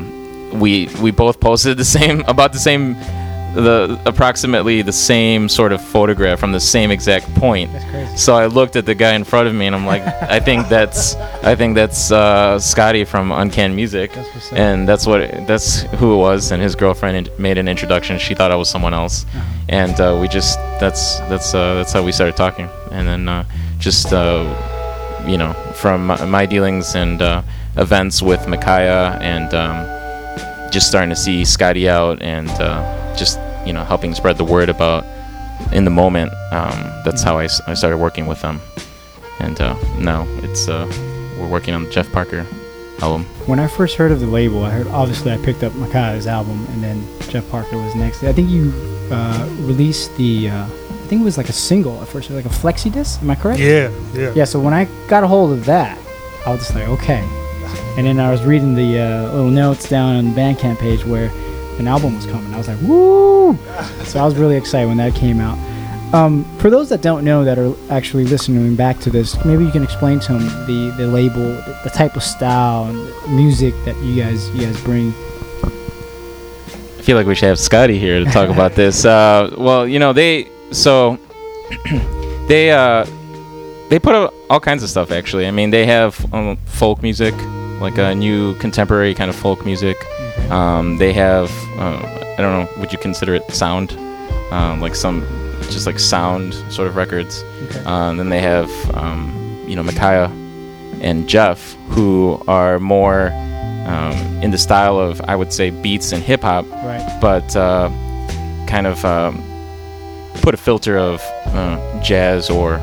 [0.54, 2.96] we we both posted the same about the same
[3.56, 7.72] the approximately the same sort of photograph from the same exact point.
[7.72, 8.18] That's crazy.
[8.18, 10.02] So I looked at the guy in front of me and I'm like,
[10.38, 14.58] I think that's I think that's uh, Scotty from Uncan Music, what's up.
[14.60, 16.52] and that's what that's who it was.
[16.52, 18.20] And his girlfriend made an introduction.
[18.20, 19.42] She thought I was someone else, Uh-huh.
[19.70, 22.70] and uh, we just that's that's uh, that's how we started talking.
[22.92, 23.44] And then uh,
[23.80, 24.44] just uh,
[25.28, 27.42] you know from my, my dealings and uh,
[27.78, 32.82] events with Makaya and um, just starting to see Scotty out and uh,
[33.16, 35.06] just you know helping spread the word about
[35.74, 36.32] in the moment.
[36.52, 38.62] Um, that's how I, s- I started working with them,
[39.40, 40.86] and uh, now it's uh,
[41.40, 42.46] we're working on the Jeff Parker
[43.02, 43.26] album.
[43.48, 46.66] When I first heard of the label, I heard obviously I picked up Makai's album,
[46.72, 48.24] and then Jeff Parker was next.
[48.24, 48.72] I think you
[49.12, 52.50] uh, released the, uh, I think it was like a single at first, like a
[52.50, 53.22] flexi disc.
[53.22, 53.60] Am I correct?
[53.60, 54.32] Yeah, yeah.
[54.36, 54.46] Yeah.
[54.46, 55.98] So when I got a hold of that,
[56.46, 57.24] I was just like, okay.
[57.98, 61.30] And then I was reading the uh, little notes down on the Bandcamp page where
[61.80, 62.54] an album was coming.
[62.54, 63.58] I was like, woo!
[64.04, 65.58] So I was really excited when that came out.
[66.14, 69.72] Um, for those that don't know that are actually listening back to this, maybe you
[69.72, 71.44] can explain to them the, the label,
[71.84, 75.10] the, type of style and music that you guys you guys bring.
[75.64, 79.04] I feel like we should have Scotty here to talk about this.
[79.04, 81.18] Uh, well, you know they so
[82.48, 83.06] they uh,
[83.90, 85.48] they put out all kinds of stuff actually.
[85.48, 87.34] I mean they have um, folk music,
[87.82, 89.98] like a new contemporary kind of folk music.
[90.52, 92.02] Um, they have uh,
[92.38, 93.92] I don't know, would you consider it sound?
[94.52, 95.22] Um, like some
[95.64, 97.44] just like sound sort of records.
[97.64, 97.82] Okay.
[97.86, 100.30] Uh, then they have um, you know Makaya
[101.02, 103.30] and Jeff who are more
[103.88, 104.14] um,
[104.44, 107.18] in the style of I would say beats and hip hop, Right.
[107.22, 107.90] but uh,
[108.68, 109.42] kind of um,
[110.42, 112.76] put a filter of uh, jazz or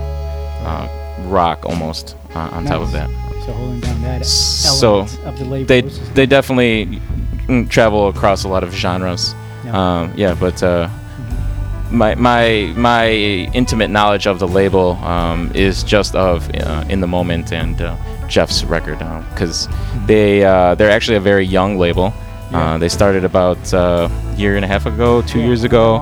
[0.65, 0.89] uh,
[1.27, 3.09] rock almost uh, on top of that.
[3.47, 5.67] So holding down that So element of the label.
[5.67, 5.81] they
[6.15, 7.01] they definitely
[7.69, 9.35] travel across a lot of genres.
[9.65, 10.01] Yeah.
[10.01, 10.89] Um, yeah, but uh,
[11.91, 13.11] my my my
[13.55, 17.97] intimate knowledge of the label um, is just of uh, in the moment and uh,
[18.29, 18.99] Jeff's record
[19.31, 19.69] because
[20.07, 22.13] they uh, they're actually a very young label.
[22.53, 25.97] Uh, they started about uh, a year and a half ago, two years ago.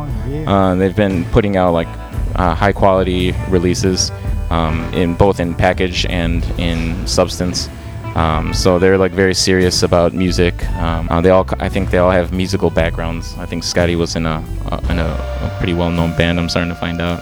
[0.49, 1.87] Uh, they've been putting out like
[2.35, 4.11] uh, high quality releases
[4.51, 7.69] um, in both in package and in substance.
[8.17, 10.55] Um, so they're like very serious about music.
[10.77, 13.35] Um, uh, they all, I think, they all have musical backgrounds.
[13.39, 16.39] I think Scotty was in a uh, in a, a pretty well known band.
[16.41, 17.21] I'm starting to find out.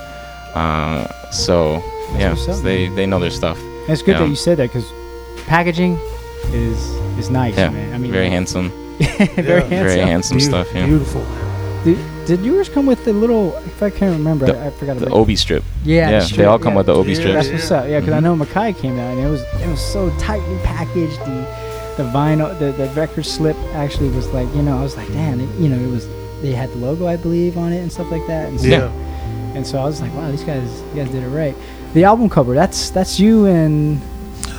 [0.55, 1.83] Uh, so
[2.17, 3.59] yeah, so they they know their stuff.
[3.59, 4.21] And it's good Yeah.
[4.25, 4.91] that you said that because
[5.47, 5.99] packaging
[6.53, 6.79] is
[7.19, 7.95] is nice, Yeah, man.
[7.95, 8.71] I mean, very handsome.
[8.99, 9.69] very handsome.
[9.69, 10.69] Very handsome stuff.
[10.75, 10.87] Yeah.
[10.87, 11.23] Beautiful.
[11.85, 13.55] Did, did yours come with the little?
[13.59, 15.63] If I can't remember, The- I, I forgot the about Obi strip.
[15.85, 16.79] Yeah, Yeah, the they all come yeah.
[16.79, 17.35] with the Obi strips.
[17.35, 17.89] That's what's up.
[17.89, 18.23] Yeah, because I Mhm.
[18.25, 21.19] know Makai came out and it was it was so tightly packaged.
[21.21, 21.47] The
[21.97, 25.41] the vinyl, the, the record slip actually was like you know I was like damn,
[25.41, 26.07] it, you know it was
[26.43, 28.49] they had the logo I believe on it and stuff like that.
[28.49, 28.91] And so, Yeah.
[29.55, 31.57] And so I was like, wow, these guys, you guys did it right.
[31.95, 34.01] The album cover, that's that's you and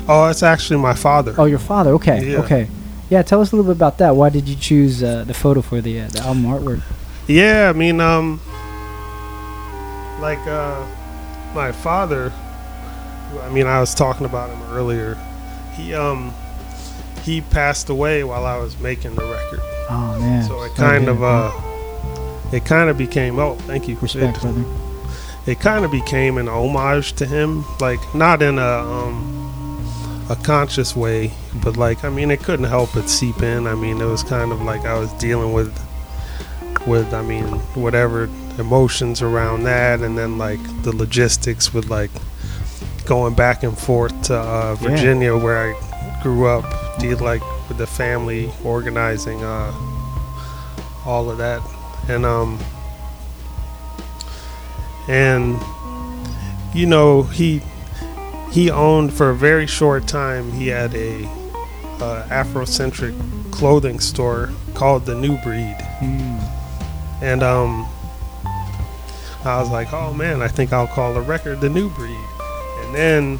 [0.07, 1.35] Oh, it's actually my father.
[1.37, 1.91] oh your father.
[1.91, 2.39] Okay, Yeah.
[2.39, 2.67] okay.
[3.09, 4.15] Yeah, tell us a little bit about that.
[4.15, 6.81] Why did you choose uh, the photo for the uh, the album artwork?
[7.29, 8.41] Yeah, I mean, um,
[10.19, 10.83] like uh,
[11.53, 12.33] my father.
[13.43, 15.13] I mean, I was talking about him earlier.
[15.75, 16.33] He um,
[17.21, 19.59] he passed away while I was making the record.
[19.91, 20.43] Oh man.
[20.47, 21.51] So it kind of uh,
[22.51, 23.37] it kind of became.
[23.37, 23.95] Oh, thank you.
[23.97, 24.65] Respect, it, brother.
[25.45, 30.95] It kind of became an homage to him, like not in a um a conscious
[30.95, 31.31] way,
[31.63, 33.67] but like I mean, it couldn't help but seep in.
[33.67, 35.79] I mean, it was kind of like I was dealing with
[36.89, 37.45] with I mean
[37.75, 38.25] whatever
[38.57, 42.11] emotions around that, and then like the logistics with like
[43.05, 44.89] going back and forth to uh, Yeah.
[44.89, 46.65] Virginia where I grew up,
[46.99, 49.71] did like with the family organizing uh,
[51.05, 51.61] all of that,
[52.09, 52.59] and um
[55.07, 55.59] and
[56.73, 57.61] you know he
[58.51, 61.23] he owned for a very short time he had a
[62.01, 63.13] uh, afrocentric
[63.51, 65.75] clothing store called the new breed
[67.21, 67.87] and um
[69.45, 72.17] i was like oh man i think i'll call the record the new breed
[72.89, 73.39] and then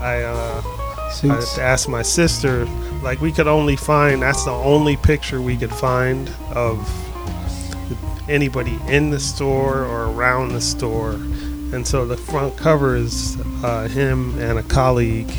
[0.00, 2.66] I, uh, I asked my sister,
[3.02, 6.78] like, we could only find, that's the only picture we could find of
[8.28, 11.12] anybody in the store or around the store.
[11.12, 15.30] And so the front cover is uh, him and a colleague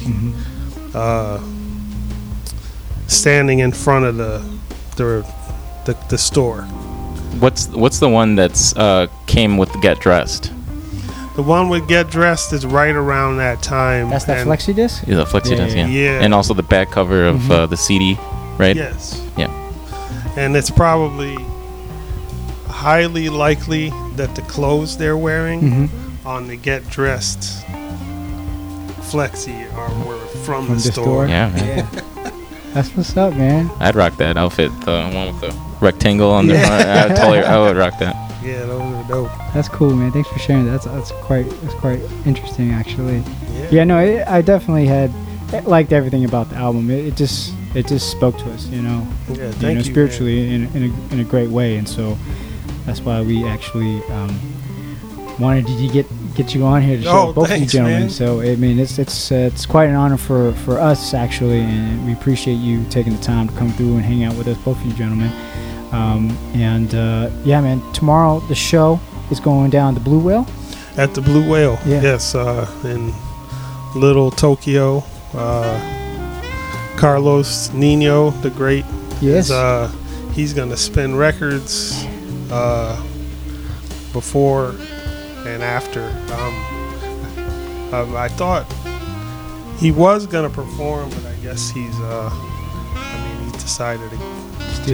[0.93, 1.41] uh,
[3.07, 4.39] standing in front of the,
[4.97, 5.33] the,
[5.85, 6.67] the, the store.
[7.39, 10.51] What's what's the one that's uh, came with Get Dressed?
[11.35, 14.09] The one with Get Dressed is right around that time.
[14.09, 15.03] That's that and- flexi disc.
[15.07, 15.87] Yeah, the flexi disc, yeah.
[15.87, 16.21] Yeah.
[16.21, 17.51] And also the back cover of Mhm.
[17.51, 18.17] uh, the CD,
[18.57, 18.75] right?
[18.75, 19.21] Yes.
[19.37, 19.47] Yeah.
[20.35, 21.37] And it's probably
[22.67, 25.89] highly likely that the clothes they're wearing Mhm.
[26.25, 27.63] on the Get Dressed
[29.01, 31.03] flexi are were from, From the, the store.
[31.03, 31.27] store?
[31.27, 31.87] Yeah, man.
[32.73, 33.69] That's what's up, man.
[33.79, 36.65] I'd rock that outfit, the one with the rectangle on the Yeah.
[36.67, 36.87] front.
[36.89, 38.15] I would totally, I would rock that.
[38.41, 39.31] Yeah, those are dope.
[39.53, 40.13] That's cool, man.
[40.13, 40.65] Thanks for sharing.
[40.65, 43.17] That's that's quite that's quite interesting, actually.
[43.53, 43.67] Yeah.
[43.69, 45.11] Yeah, no, it, I definitely had
[45.51, 46.89] I liked everything about the album.
[46.89, 49.05] It, it just it just spoke to us, you know.
[49.27, 52.17] Yeah, you thank know, you, spiritually in in a, in a great way, and so
[52.85, 54.39] that's why we actually um,
[55.37, 57.99] wanted to get get you on here to show Oh, both thanks, of you gentlemen.
[58.03, 58.09] man.
[58.09, 62.05] So I mean, it's it's uh, it's quite an honor for for us actually, and
[62.05, 64.79] we appreciate you taking the time to come through and hang out with us, both
[64.79, 65.31] of you gentlemen.
[65.91, 68.99] Um, and uh, yeah, man, tomorrow the show
[69.31, 70.47] is going down the Blue Whale.
[70.97, 71.79] At the Blue Whale.
[71.85, 72.01] Yeah.
[72.01, 73.13] Yes, uh, in
[73.99, 75.03] Little Tokyo.
[75.33, 75.95] Uh,
[76.97, 78.85] Carlos Nino, the great.
[79.21, 79.45] Yes.
[79.45, 79.91] Is, uh,
[80.33, 82.05] he's going to spin records
[82.51, 82.95] uh,
[84.11, 84.75] before
[85.45, 86.03] and after.
[86.33, 88.71] Um, um, I thought
[89.79, 91.97] he was going to perform, but I guess he's.
[91.99, 94.17] Uh, I mean, he decided to,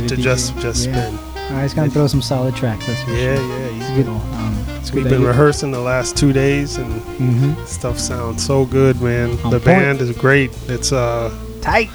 [0.01, 0.93] do to, just just Yeah.
[1.09, 1.19] spin.
[1.49, 2.87] All right, he's gonna throw some solid tracks.
[2.87, 3.45] That's for Yeah, sure.
[3.47, 4.07] yeah, he's It's good.
[4.07, 7.67] Um, it's We've been rehearsing the last two days, and Mhm.
[7.67, 9.31] stuff sounds so good, man.
[9.43, 9.63] On the point.
[9.65, 10.51] band is great.
[10.67, 11.29] It's uh
[11.61, 11.89] tight.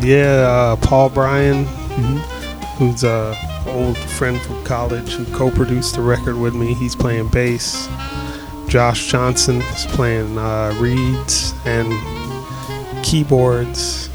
[0.00, 2.18] Yeah, uh, Paul Bryan, Mhm.
[2.78, 3.36] who's a
[3.68, 6.74] old friend from college who co-produced the record with me.
[6.74, 7.88] He's playing bass.
[8.68, 11.92] Josh Johnson is playing uh, reeds and
[13.02, 14.08] keyboards.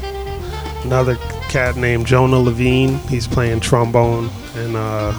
[0.84, 1.16] Another
[1.50, 2.98] cat named Jonah Levine.
[3.08, 5.12] He's playing trombone and uh,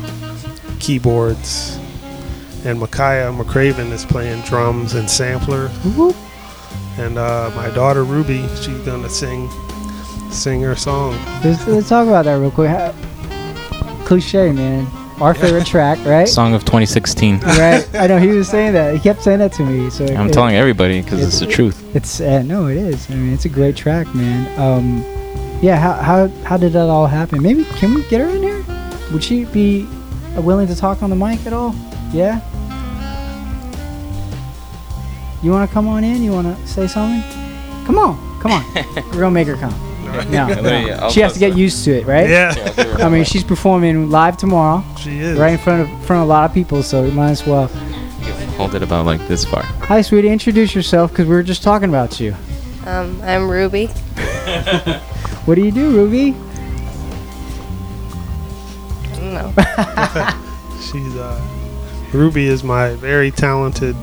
[0.79, 1.75] keyboards.
[2.63, 5.69] And Makaya McCraven is playing drums and sampler.
[6.97, 9.49] And uh, my daughter Ruby, she's gonna sing
[10.31, 11.13] sing her song.
[11.43, 12.69] Let's, let's talk about that real quick.
[12.69, 12.93] How,
[14.05, 14.87] cliche, man.
[15.19, 16.27] Our favorite track, right?
[16.27, 17.39] Song of 2016.
[17.41, 17.87] right.
[17.95, 18.93] I know he was saying that.
[18.93, 19.89] He kept saying that to me.
[19.89, 21.93] So I'm it- telling everybody because it's the truth.
[21.93, 23.09] It's uh, no, it is.
[23.11, 24.47] I mean, it's a great track, man.
[24.59, 25.03] Um,
[25.61, 25.77] yeah.
[25.77, 27.41] How how how did that all happen?
[27.41, 28.63] Maybe can we get her in here?
[29.11, 29.87] Would she be
[30.37, 31.73] uh, willing to talk on the mic at all?
[32.11, 32.41] Yeah.
[35.43, 36.21] You want to come on in?
[36.23, 37.21] You want to say something?
[37.85, 38.63] Come on, come on.
[39.11, 39.73] We're gonna make her come.
[40.29, 41.09] No, no.
[41.09, 42.29] She has to get used to it, right?
[42.29, 42.53] Yeah.
[42.55, 44.83] Yeah, I'll give her I a mean, she's performing live tomorrow.
[44.99, 45.39] She is.
[45.39, 47.67] right in front of front of a lot of people, so you might as well.
[48.57, 49.63] Hold it about like this far.
[49.63, 50.29] Hi, sweetie.
[50.29, 52.35] Introduce yourself, because we were just talking about you.
[52.85, 53.89] Um, I'm Ruby.
[55.45, 56.35] What do you do, Ruby?
[59.11, 60.77] I don't know.
[60.81, 61.41] She's uh,
[62.13, 63.95] Ruby is my very talented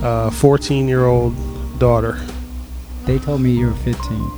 [0.00, 1.34] 14 year old
[1.78, 2.20] daughter.
[3.04, 4.30] They told me you were 15.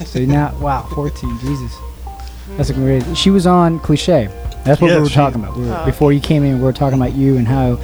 [0.06, 1.38] so now, wow, 14.
[1.40, 1.76] Jesus,
[2.56, 3.04] that's a great.
[3.16, 4.28] She was on cliche.
[4.64, 5.56] That's what Yeah, we were she- talking about.
[5.56, 7.78] We were, Oh, Before you came in, we were talking about you and how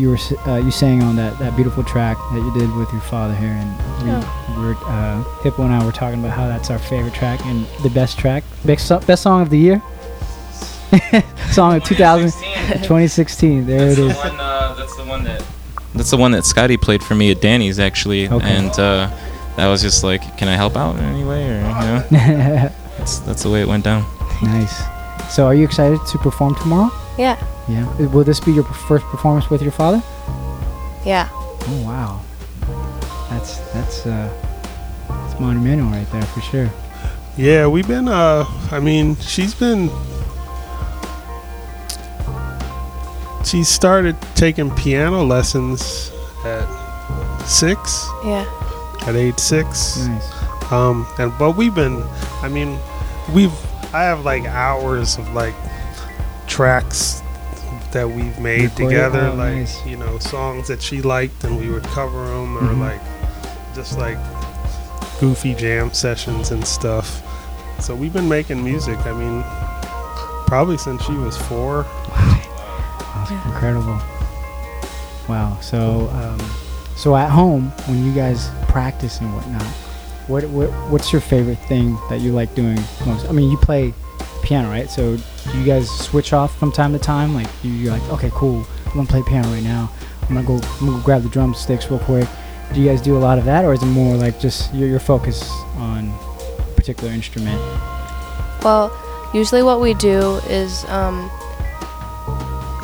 [0.00, 3.02] you were uh, you sang on that, that beautiful track that you did with your
[3.02, 3.70] father here, and
[4.04, 4.60] we, Oh.
[4.60, 7.90] were uh, Hippo and I were talking about how that's our favorite track and the
[7.90, 9.82] best track, best, so- best song of the year.
[11.52, 12.30] song of 2000,
[12.82, 13.66] 2016.
[13.66, 14.16] There it is.
[14.16, 15.44] uh, that's the one that.
[15.94, 18.46] That's the one that Scotty played for me at Danny's actually, Okay.
[18.46, 19.10] and uh,
[19.56, 22.06] that was just like, can I help out in any way, or you know?
[22.98, 24.04] that's that's the way it went down.
[24.42, 24.82] Nice.
[25.34, 26.90] So, are you excited to perform tomorrow?
[27.18, 27.36] Yeah.
[27.70, 28.06] Yeah.
[28.06, 30.02] Will this be your first performance with your father?
[31.04, 31.28] Yeah.
[31.32, 32.20] Oh wow.
[33.30, 34.28] That's that's uh
[35.08, 36.70] that's monumental right there for sure.
[37.36, 38.08] Yeah, we've been.
[38.08, 39.88] Uh, I mean, she's been.
[43.44, 46.12] She started taking piano lessons
[46.44, 46.66] at
[47.46, 48.06] six.
[48.24, 48.44] Yeah.
[49.06, 49.96] At age six.
[50.06, 50.72] Nice.
[50.72, 52.02] Um, and but we've been.
[52.42, 52.78] I mean,
[53.32, 53.52] we've.
[53.94, 55.54] I have like hours of like
[56.46, 57.22] tracks
[57.92, 58.76] that we've made Recorded?
[58.88, 59.86] together, Oh, like nice.
[59.86, 62.80] you know songs that she liked, and we would cover them, or Mhm.
[62.80, 63.00] like
[63.74, 64.18] just like
[65.20, 67.22] goofy jam sessions and stuff.
[67.80, 68.98] So we've been making music.
[69.06, 69.42] I mean,
[70.46, 71.84] probably since she was four.
[73.14, 73.98] That's incredible.
[75.28, 75.56] Wow.
[75.60, 76.38] So um
[76.96, 79.62] So at home, when you guys practice and whatnot,
[80.28, 83.26] what, what what's your favorite thing that you like doing most?
[83.28, 83.94] I mean, you play
[84.42, 84.90] piano, right?
[84.90, 87.34] So do you guys switch off from time to time?
[87.34, 89.90] Like you, you're like, okay, cool, I'm gonna play piano right now.
[90.28, 92.28] I'm gonna go, I'm gonna go grab the drumsticks real quick.
[92.72, 94.88] Do you guys do a lot of that, or is it more like just your,
[94.88, 96.08] your focus on
[96.58, 97.58] a particular instrument?
[98.62, 98.92] Well,
[99.34, 101.28] usually what we do is, um,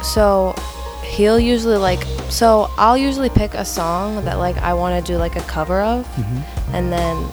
[0.03, 0.55] so
[1.05, 5.19] he'll usually like, so I'll usually pick a song that like I want to do
[5.19, 6.43] like a cover of, Mhm.
[6.73, 7.29] and then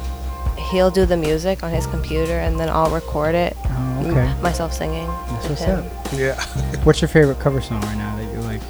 [0.74, 3.56] he'll do the music on his computer, and then I'll record it.
[3.66, 4.41] Oh, m- okay.
[4.41, 5.08] myself singing.
[5.30, 5.80] That's what's him.
[5.86, 5.91] up.
[6.14, 6.44] Yeah.
[6.84, 8.62] What's your favorite cover song right now that you like?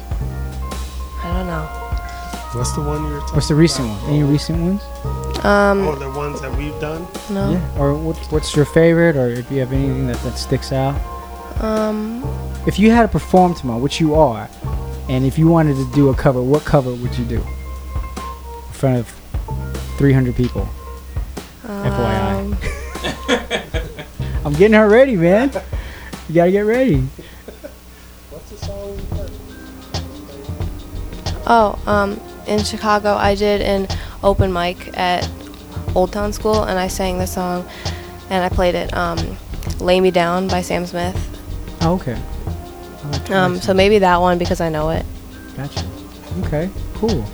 [1.24, 1.64] I don't know.
[2.56, 4.00] What's the one you were talking What's the recent one?
[4.10, 4.82] Any recent ones?
[5.44, 7.06] Um, Oh, the ones that we've done?
[7.30, 7.50] No.
[7.52, 7.78] Yeah.
[7.80, 10.94] Or what, what's your favorite, or if you have anything that, that sticks out?
[11.60, 12.22] Um,
[12.66, 14.48] If you had to perform tomorrow, which you are,
[15.08, 17.36] and if you wanted to do a cover, what cover would you do?
[17.38, 19.08] In front of
[19.98, 20.68] 300 people.
[21.64, 24.44] Um, FYI.
[24.44, 25.50] I'm getting her ready, man.
[26.28, 26.98] You gotta get ready.
[28.30, 28.98] What's the song?
[31.46, 33.88] Oh, um, in Chicago, I did an
[34.22, 35.28] open mic at
[35.94, 37.66] Old Town School, and I sang the song,
[38.30, 38.92] and I played it.
[38.94, 39.36] Um,
[39.80, 41.16] "Lay Me Down" by Sam Smith.
[41.82, 42.18] Oh, okay.
[43.10, 45.04] Like Um, so maybe that one because I know it.
[45.56, 45.84] Gotcha.
[46.44, 47.24] Okay, cool.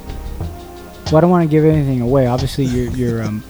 [1.06, 2.26] Well, I don't want to give anything away.
[2.26, 3.42] Obviously, you're you're um,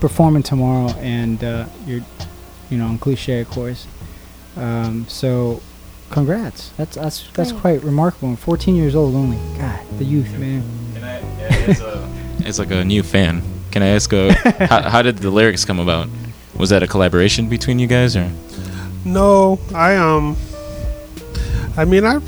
[0.00, 2.00] performing tomorrow, and uh, you're,
[2.70, 3.86] you know, on cliche, of course.
[4.56, 5.60] Um, so,
[6.10, 6.70] congrats.
[6.76, 7.60] That's that's that's Thanks.
[7.60, 8.28] quite remarkable.
[8.28, 9.36] And 14 years old only.
[9.58, 10.62] God, the youth, man.
[12.44, 14.32] As like a new fan, can I ask, uh,
[14.66, 16.08] how, how did the lyrics come about?
[16.56, 18.30] Was that a collaboration between you guys, or?
[19.04, 20.36] No, I um,
[21.76, 22.18] I mean, I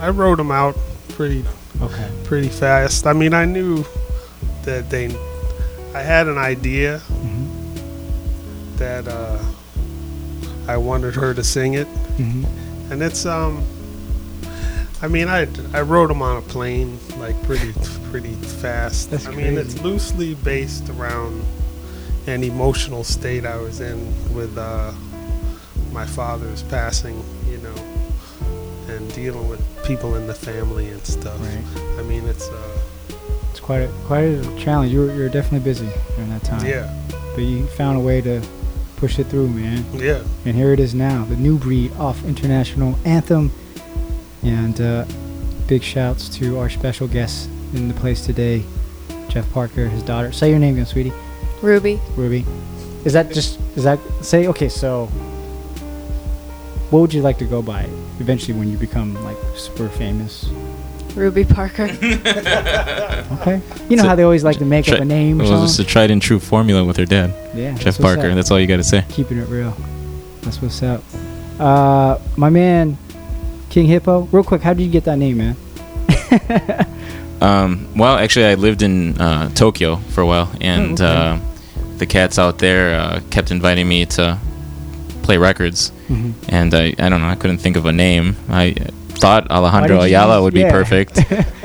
[0.00, 0.76] I wrote them out
[1.10, 1.44] pretty
[1.80, 2.08] Okay.
[2.24, 3.06] pretty fast.
[3.06, 3.84] I mean, I knew
[4.64, 5.08] that they,
[5.94, 8.76] I had an idea Mm-hmm.
[8.78, 9.38] that uh,
[10.68, 11.86] I wanted her to sing it,
[12.18, 12.44] Mhm.
[12.90, 13.62] and it's um,
[15.02, 17.72] I mean, I I wrote them on a plane like pretty
[18.10, 19.10] pretty fast.
[19.10, 21.42] That's I mean, it's loosely based around
[22.26, 23.98] an emotional state I was in
[24.34, 24.92] with uh,
[25.92, 27.74] my father's passing, you know,
[28.88, 31.38] and dealing with people in the family and stuff.
[31.40, 31.64] Right.
[31.98, 32.91] I mean, it's uh, It's
[33.62, 34.92] quite a quite a challenge.
[34.92, 36.66] You're you're definitely busy during that time.
[36.66, 36.92] Yeah.
[37.34, 38.42] But you found a way to
[38.96, 39.84] push it through, man.
[39.94, 40.22] Yeah.
[40.44, 43.50] And here it is now, the new breed off international anthem.
[44.42, 45.06] And uh,
[45.66, 48.64] big shouts to our special guest in the place today,
[49.28, 50.32] Jeff Parker, his daughter.
[50.32, 51.12] Say your name again, sweetie.
[51.62, 52.00] Ruby.
[52.16, 52.44] Ruby.
[53.04, 54.68] Is that just is that say okay?
[54.68, 55.06] So,
[56.90, 57.88] what would you like to go by
[58.20, 60.48] eventually when you become like super famous?
[61.14, 61.88] Ruby Parker.
[63.42, 63.60] Okay.
[63.88, 65.40] You know how they always like to make up a name.
[65.40, 67.34] It was just a tried and true formula with her dad.
[67.56, 68.28] Yeah, Jeff that's Parker.
[68.28, 68.34] up.
[68.36, 69.04] That's all you got to say.
[69.08, 69.74] Keeping it real.
[70.42, 71.02] That's what's up.
[71.58, 72.96] Uh, my man,
[73.70, 74.28] King Hippo.
[74.30, 75.56] Real quick, how did you get that name, man?
[77.40, 81.42] Um, well, actually, I lived in uh, Tokyo for a while, and Oh, okay.
[81.42, 84.38] uh, the cats out there uh, kept inviting me to
[85.24, 85.90] play records.
[86.08, 86.34] Mhm.
[86.48, 88.36] And I, I don't know, I couldn't think of a name.
[88.48, 88.76] I
[89.22, 91.14] thought Alejandro Why didn't you Ayala would be perfect,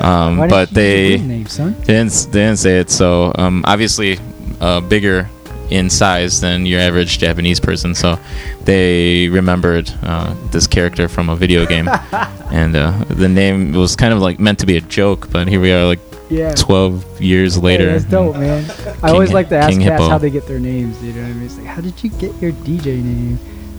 [0.00, 2.88] um, but they name, they didn't they didn't say it.
[2.90, 4.18] So um, obviously,
[4.60, 5.28] uh, bigger
[5.70, 7.94] in size than your average Japanese person.
[7.94, 8.16] So
[8.64, 11.88] they remembered uh, this character from a video game,
[12.60, 15.28] and uh, the name was kind of like meant to be a joke.
[15.30, 16.54] But here we are, like Yeah.
[16.54, 17.90] 12 years later.
[17.92, 18.62] that's dope, man.
[19.02, 21.02] I always like to ask King cats how they get their names.
[21.02, 21.44] You know what I mean?
[21.46, 23.38] It's like, how did you get your DJ name?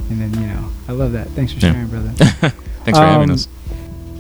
[0.10, 1.27] And then you know, I love that.
[1.38, 1.72] Thanks for Yeah.
[1.73, 2.11] sharing, brother.
[2.84, 3.47] Thanks for having Um, us.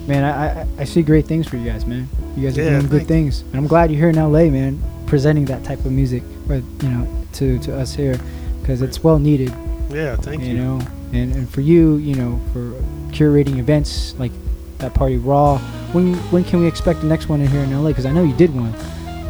[0.09, 2.07] Man, I, I I see great things for you guys, man.
[2.35, 4.49] You guys are Yeah, doing good thank things, and I'm glad you're here in LA,
[4.49, 8.17] man, presenting that type of music, or you know, to to us here,
[8.61, 9.53] because it's well needed.
[9.91, 10.49] Yeah, thank you.
[10.49, 10.79] You know,
[11.13, 12.73] and and for you, you know, for
[13.13, 14.31] curating events like
[14.79, 15.59] that party raw.
[15.93, 17.89] When when can we expect the next one in here in LA?
[17.89, 18.73] Because I know you did one.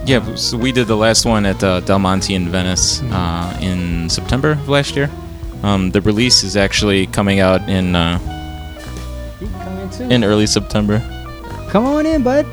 [0.06, 3.14] Yeah, so we did the last one at uh, Del Monte in Venice Mm-hmm.
[3.14, 5.10] uh, in September of last year.
[5.62, 8.18] Um, the release is actually coming out in uh,
[10.00, 11.00] in early September.
[11.70, 12.46] Come on in, bud.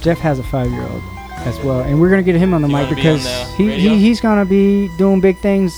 [0.00, 1.02] Jeff has a five-year-old
[1.46, 3.24] as well, and we're gonna get him on the You mic wanna be on because
[3.24, 3.90] the he, radio?
[3.94, 5.72] he he's gonna be doing big things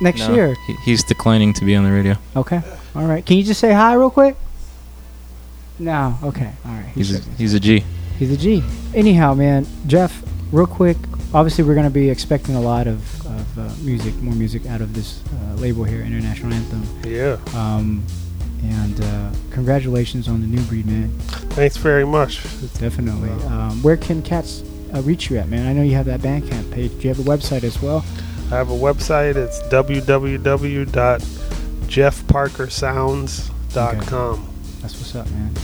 [0.00, 0.56] next No, year.
[0.66, 2.16] he- he's declining to be on the radio.
[2.36, 2.60] Okay.
[2.94, 3.24] All right.
[3.24, 4.36] Can you just say hi real quick?
[5.78, 6.16] No.
[6.22, 6.50] Okay.
[6.64, 6.90] All right.
[6.94, 7.82] He's a, he's a G.
[8.18, 8.62] He's a G.
[8.94, 10.22] Anyhow, man, Jeff,
[10.52, 10.96] real quick.
[11.34, 14.92] Obviously, we're gonna be expecting a lot of, of uh, music, more music out of
[14.94, 16.86] this uh, label here, International Anthem.
[17.10, 17.38] Yeah.
[17.56, 18.04] Um,
[18.62, 21.08] and uh, congratulations on the new breed, man.
[21.56, 22.42] Thanks very much.
[22.78, 23.30] Definitely.
[23.46, 24.62] Um, where can cats
[24.94, 25.66] uh, reach you at, man?
[25.66, 26.92] I know you have that Bandcamp page.
[26.92, 28.04] Do you have a website as well?
[28.50, 29.36] I have a website.
[29.36, 29.60] It's
[33.22, 34.48] www.jeffparkersounds.com.
[34.80, 35.54] That's what's up, man.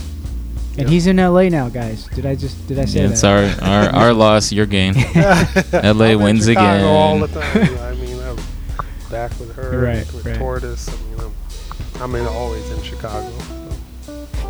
[0.77, 2.05] And he's in LA now, guys.
[2.15, 3.13] Did I just did I say Yeah, that?
[3.13, 4.93] it's our, our our loss, your gain.
[5.73, 6.85] LA I'm wins Chicago again.
[6.85, 7.77] all the time.
[7.79, 8.37] I mean, I'm
[9.09, 10.37] back with her, Right, with right.
[10.37, 10.87] Tortoise.
[12.01, 13.31] I mean, I'm, in, always in Chicago.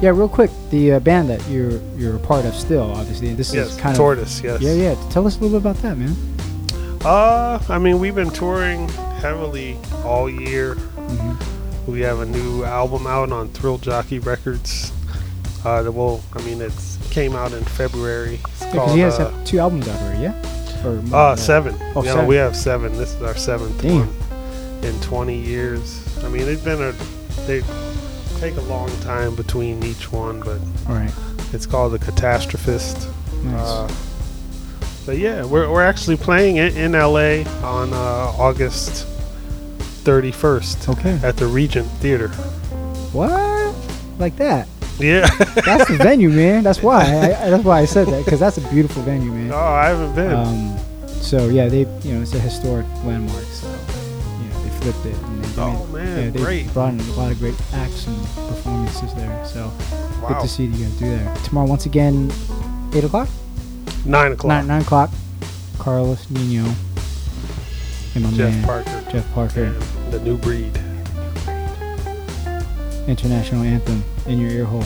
[0.02, 3.34] Yeah, real quick, the uh, band that you're you're a part of still, obviously.
[3.34, 4.62] This Yes, is kind Tortoise, of yes.
[4.62, 5.10] Yeah, yeah.
[5.10, 6.16] Tell us a little bit about that, man.
[7.04, 8.88] Uh, I mean, we've been touring
[9.20, 10.76] heavily all year.
[10.76, 11.92] Mm-hmm.
[11.92, 14.92] We have a new album out on Thrill Jockey Records.
[15.66, 16.72] Uh, that will, I mean, it
[17.10, 18.36] came out in February.
[18.36, 20.86] It's Because called you guys uh, have two albums out already, yeah?
[20.88, 21.76] Or more uh, seven.
[21.96, 22.28] Oh, yeah, seven.
[22.28, 22.94] we have seven.
[22.98, 24.08] This is our seventh Damn.
[24.08, 26.24] one in 20 years.
[26.24, 26.94] I mean, it's been a
[27.48, 27.62] they
[28.40, 31.12] take a long time between each one, but Right.
[31.54, 33.08] it's called the Catastrophist.
[33.44, 33.54] Nice.
[33.68, 33.92] Uh,
[35.06, 37.98] but yeah, we're, we're actually playing it in LA on uh,
[38.38, 39.06] August
[40.04, 40.90] 31st.
[40.98, 41.20] Okay.
[41.28, 42.30] At the Regent Theater.
[43.12, 43.76] What?
[44.20, 44.68] Like that?
[45.00, 45.28] Yeah.
[45.66, 46.64] That's the venue, man.
[46.64, 47.02] That's why.
[47.04, 49.52] I, that's why I said that because that's a beautiful venue, man.
[49.52, 50.34] Oh, I haven't been.
[50.34, 50.78] Um,
[51.08, 53.44] so yeah, they you know it's a historic landmark.
[53.46, 55.16] So you know they flipped it.
[55.60, 56.74] And Oh, man, yeah, they great.
[56.74, 58.18] brought in a lot of great acts and
[58.48, 59.46] performances there.
[59.46, 59.72] So
[60.28, 61.36] good to see you guys do there.
[61.44, 62.32] Tomorrow, once again,
[62.94, 63.28] eight o'clock.
[64.06, 64.48] Nine o'clock.
[64.50, 65.10] Nine, nine o'clock.
[65.78, 66.66] Carlos Nino
[68.16, 69.06] and my Jeff man Parker.
[69.12, 69.72] Jeff Parker.
[70.12, 70.78] The new breed.
[73.08, 74.84] International Anthem in your ear hole.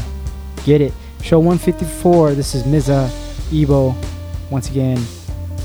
[0.66, 0.94] Get it.
[1.22, 2.34] Show 154.
[2.34, 3.08] This is Mza
[3.52, 3.96] Evo.
[4.50, 4.98] Once again,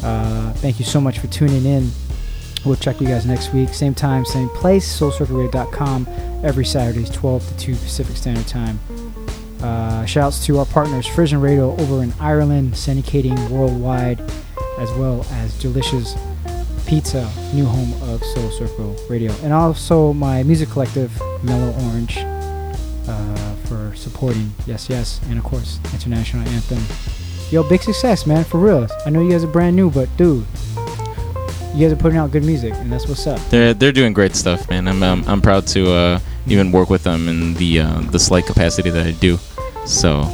[0.02, 1.90] uh, thank you so much for tuning in.
[2.68, 3.70] We'll check you guys next week.
[3.70, 5.00] Same time, same place.
[5.00, 6.06] SoulCircleRadio.com
[6.44, 8.78] every Saturdays, 12 to 2 Pacific Standard Time.
[9.62, 14.20] Uh, shouts to our partners, Frisian Radio over in Ireland, syndicating worldwide,
[14.78, 16.14] as well as Delicious
[16.86, 19.32] Pizza, new home of Soul Circle Radio.
[19.42, 25.80] And also my music collective, Mellow Orange, uh, for supporting Yes Yes, and of course,
[25.94, 26.82] International Anthem.
[27.50, 28.86] Yo, big success, man, for real.
[29.06, 30.44] I know you guys are brand new, but dude,
[31.74, 33.40] you guys are putting out good music, and that's what's up.
[33.50, 34.88] They're they're doing great stuff, man.
[34.88, 38.46] I'm um, I'm proud to uh, even work with them in the uh, the slight
[38.46, 39.38] capacity that I do.
[39.86, 40.24] So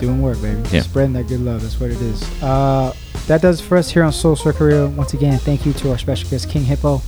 [0.00, 0.60] Doing work, baby.
[0.70, 0.82] Yeah.
[0.82, 1.62] Spreading that good love.
[1.62, 2.22] That's what it is.
[2.42, 2.92] Uh,
[3.26, 4.88] that does it for us here on Soul Circle Radio.
[4.88, 7.00] Once again, thank you to our special guest, King Hippo,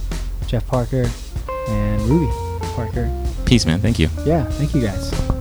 [0.47, 1.05] Jeff Parker,
[1.69, 2.33] and Ruby
[2.75, 3.11] Parker.
[3.45, 3.81] peace, man.
[3.81, 4.09] Thank you.
[4.25, 5.36] Yeah, thank you guys.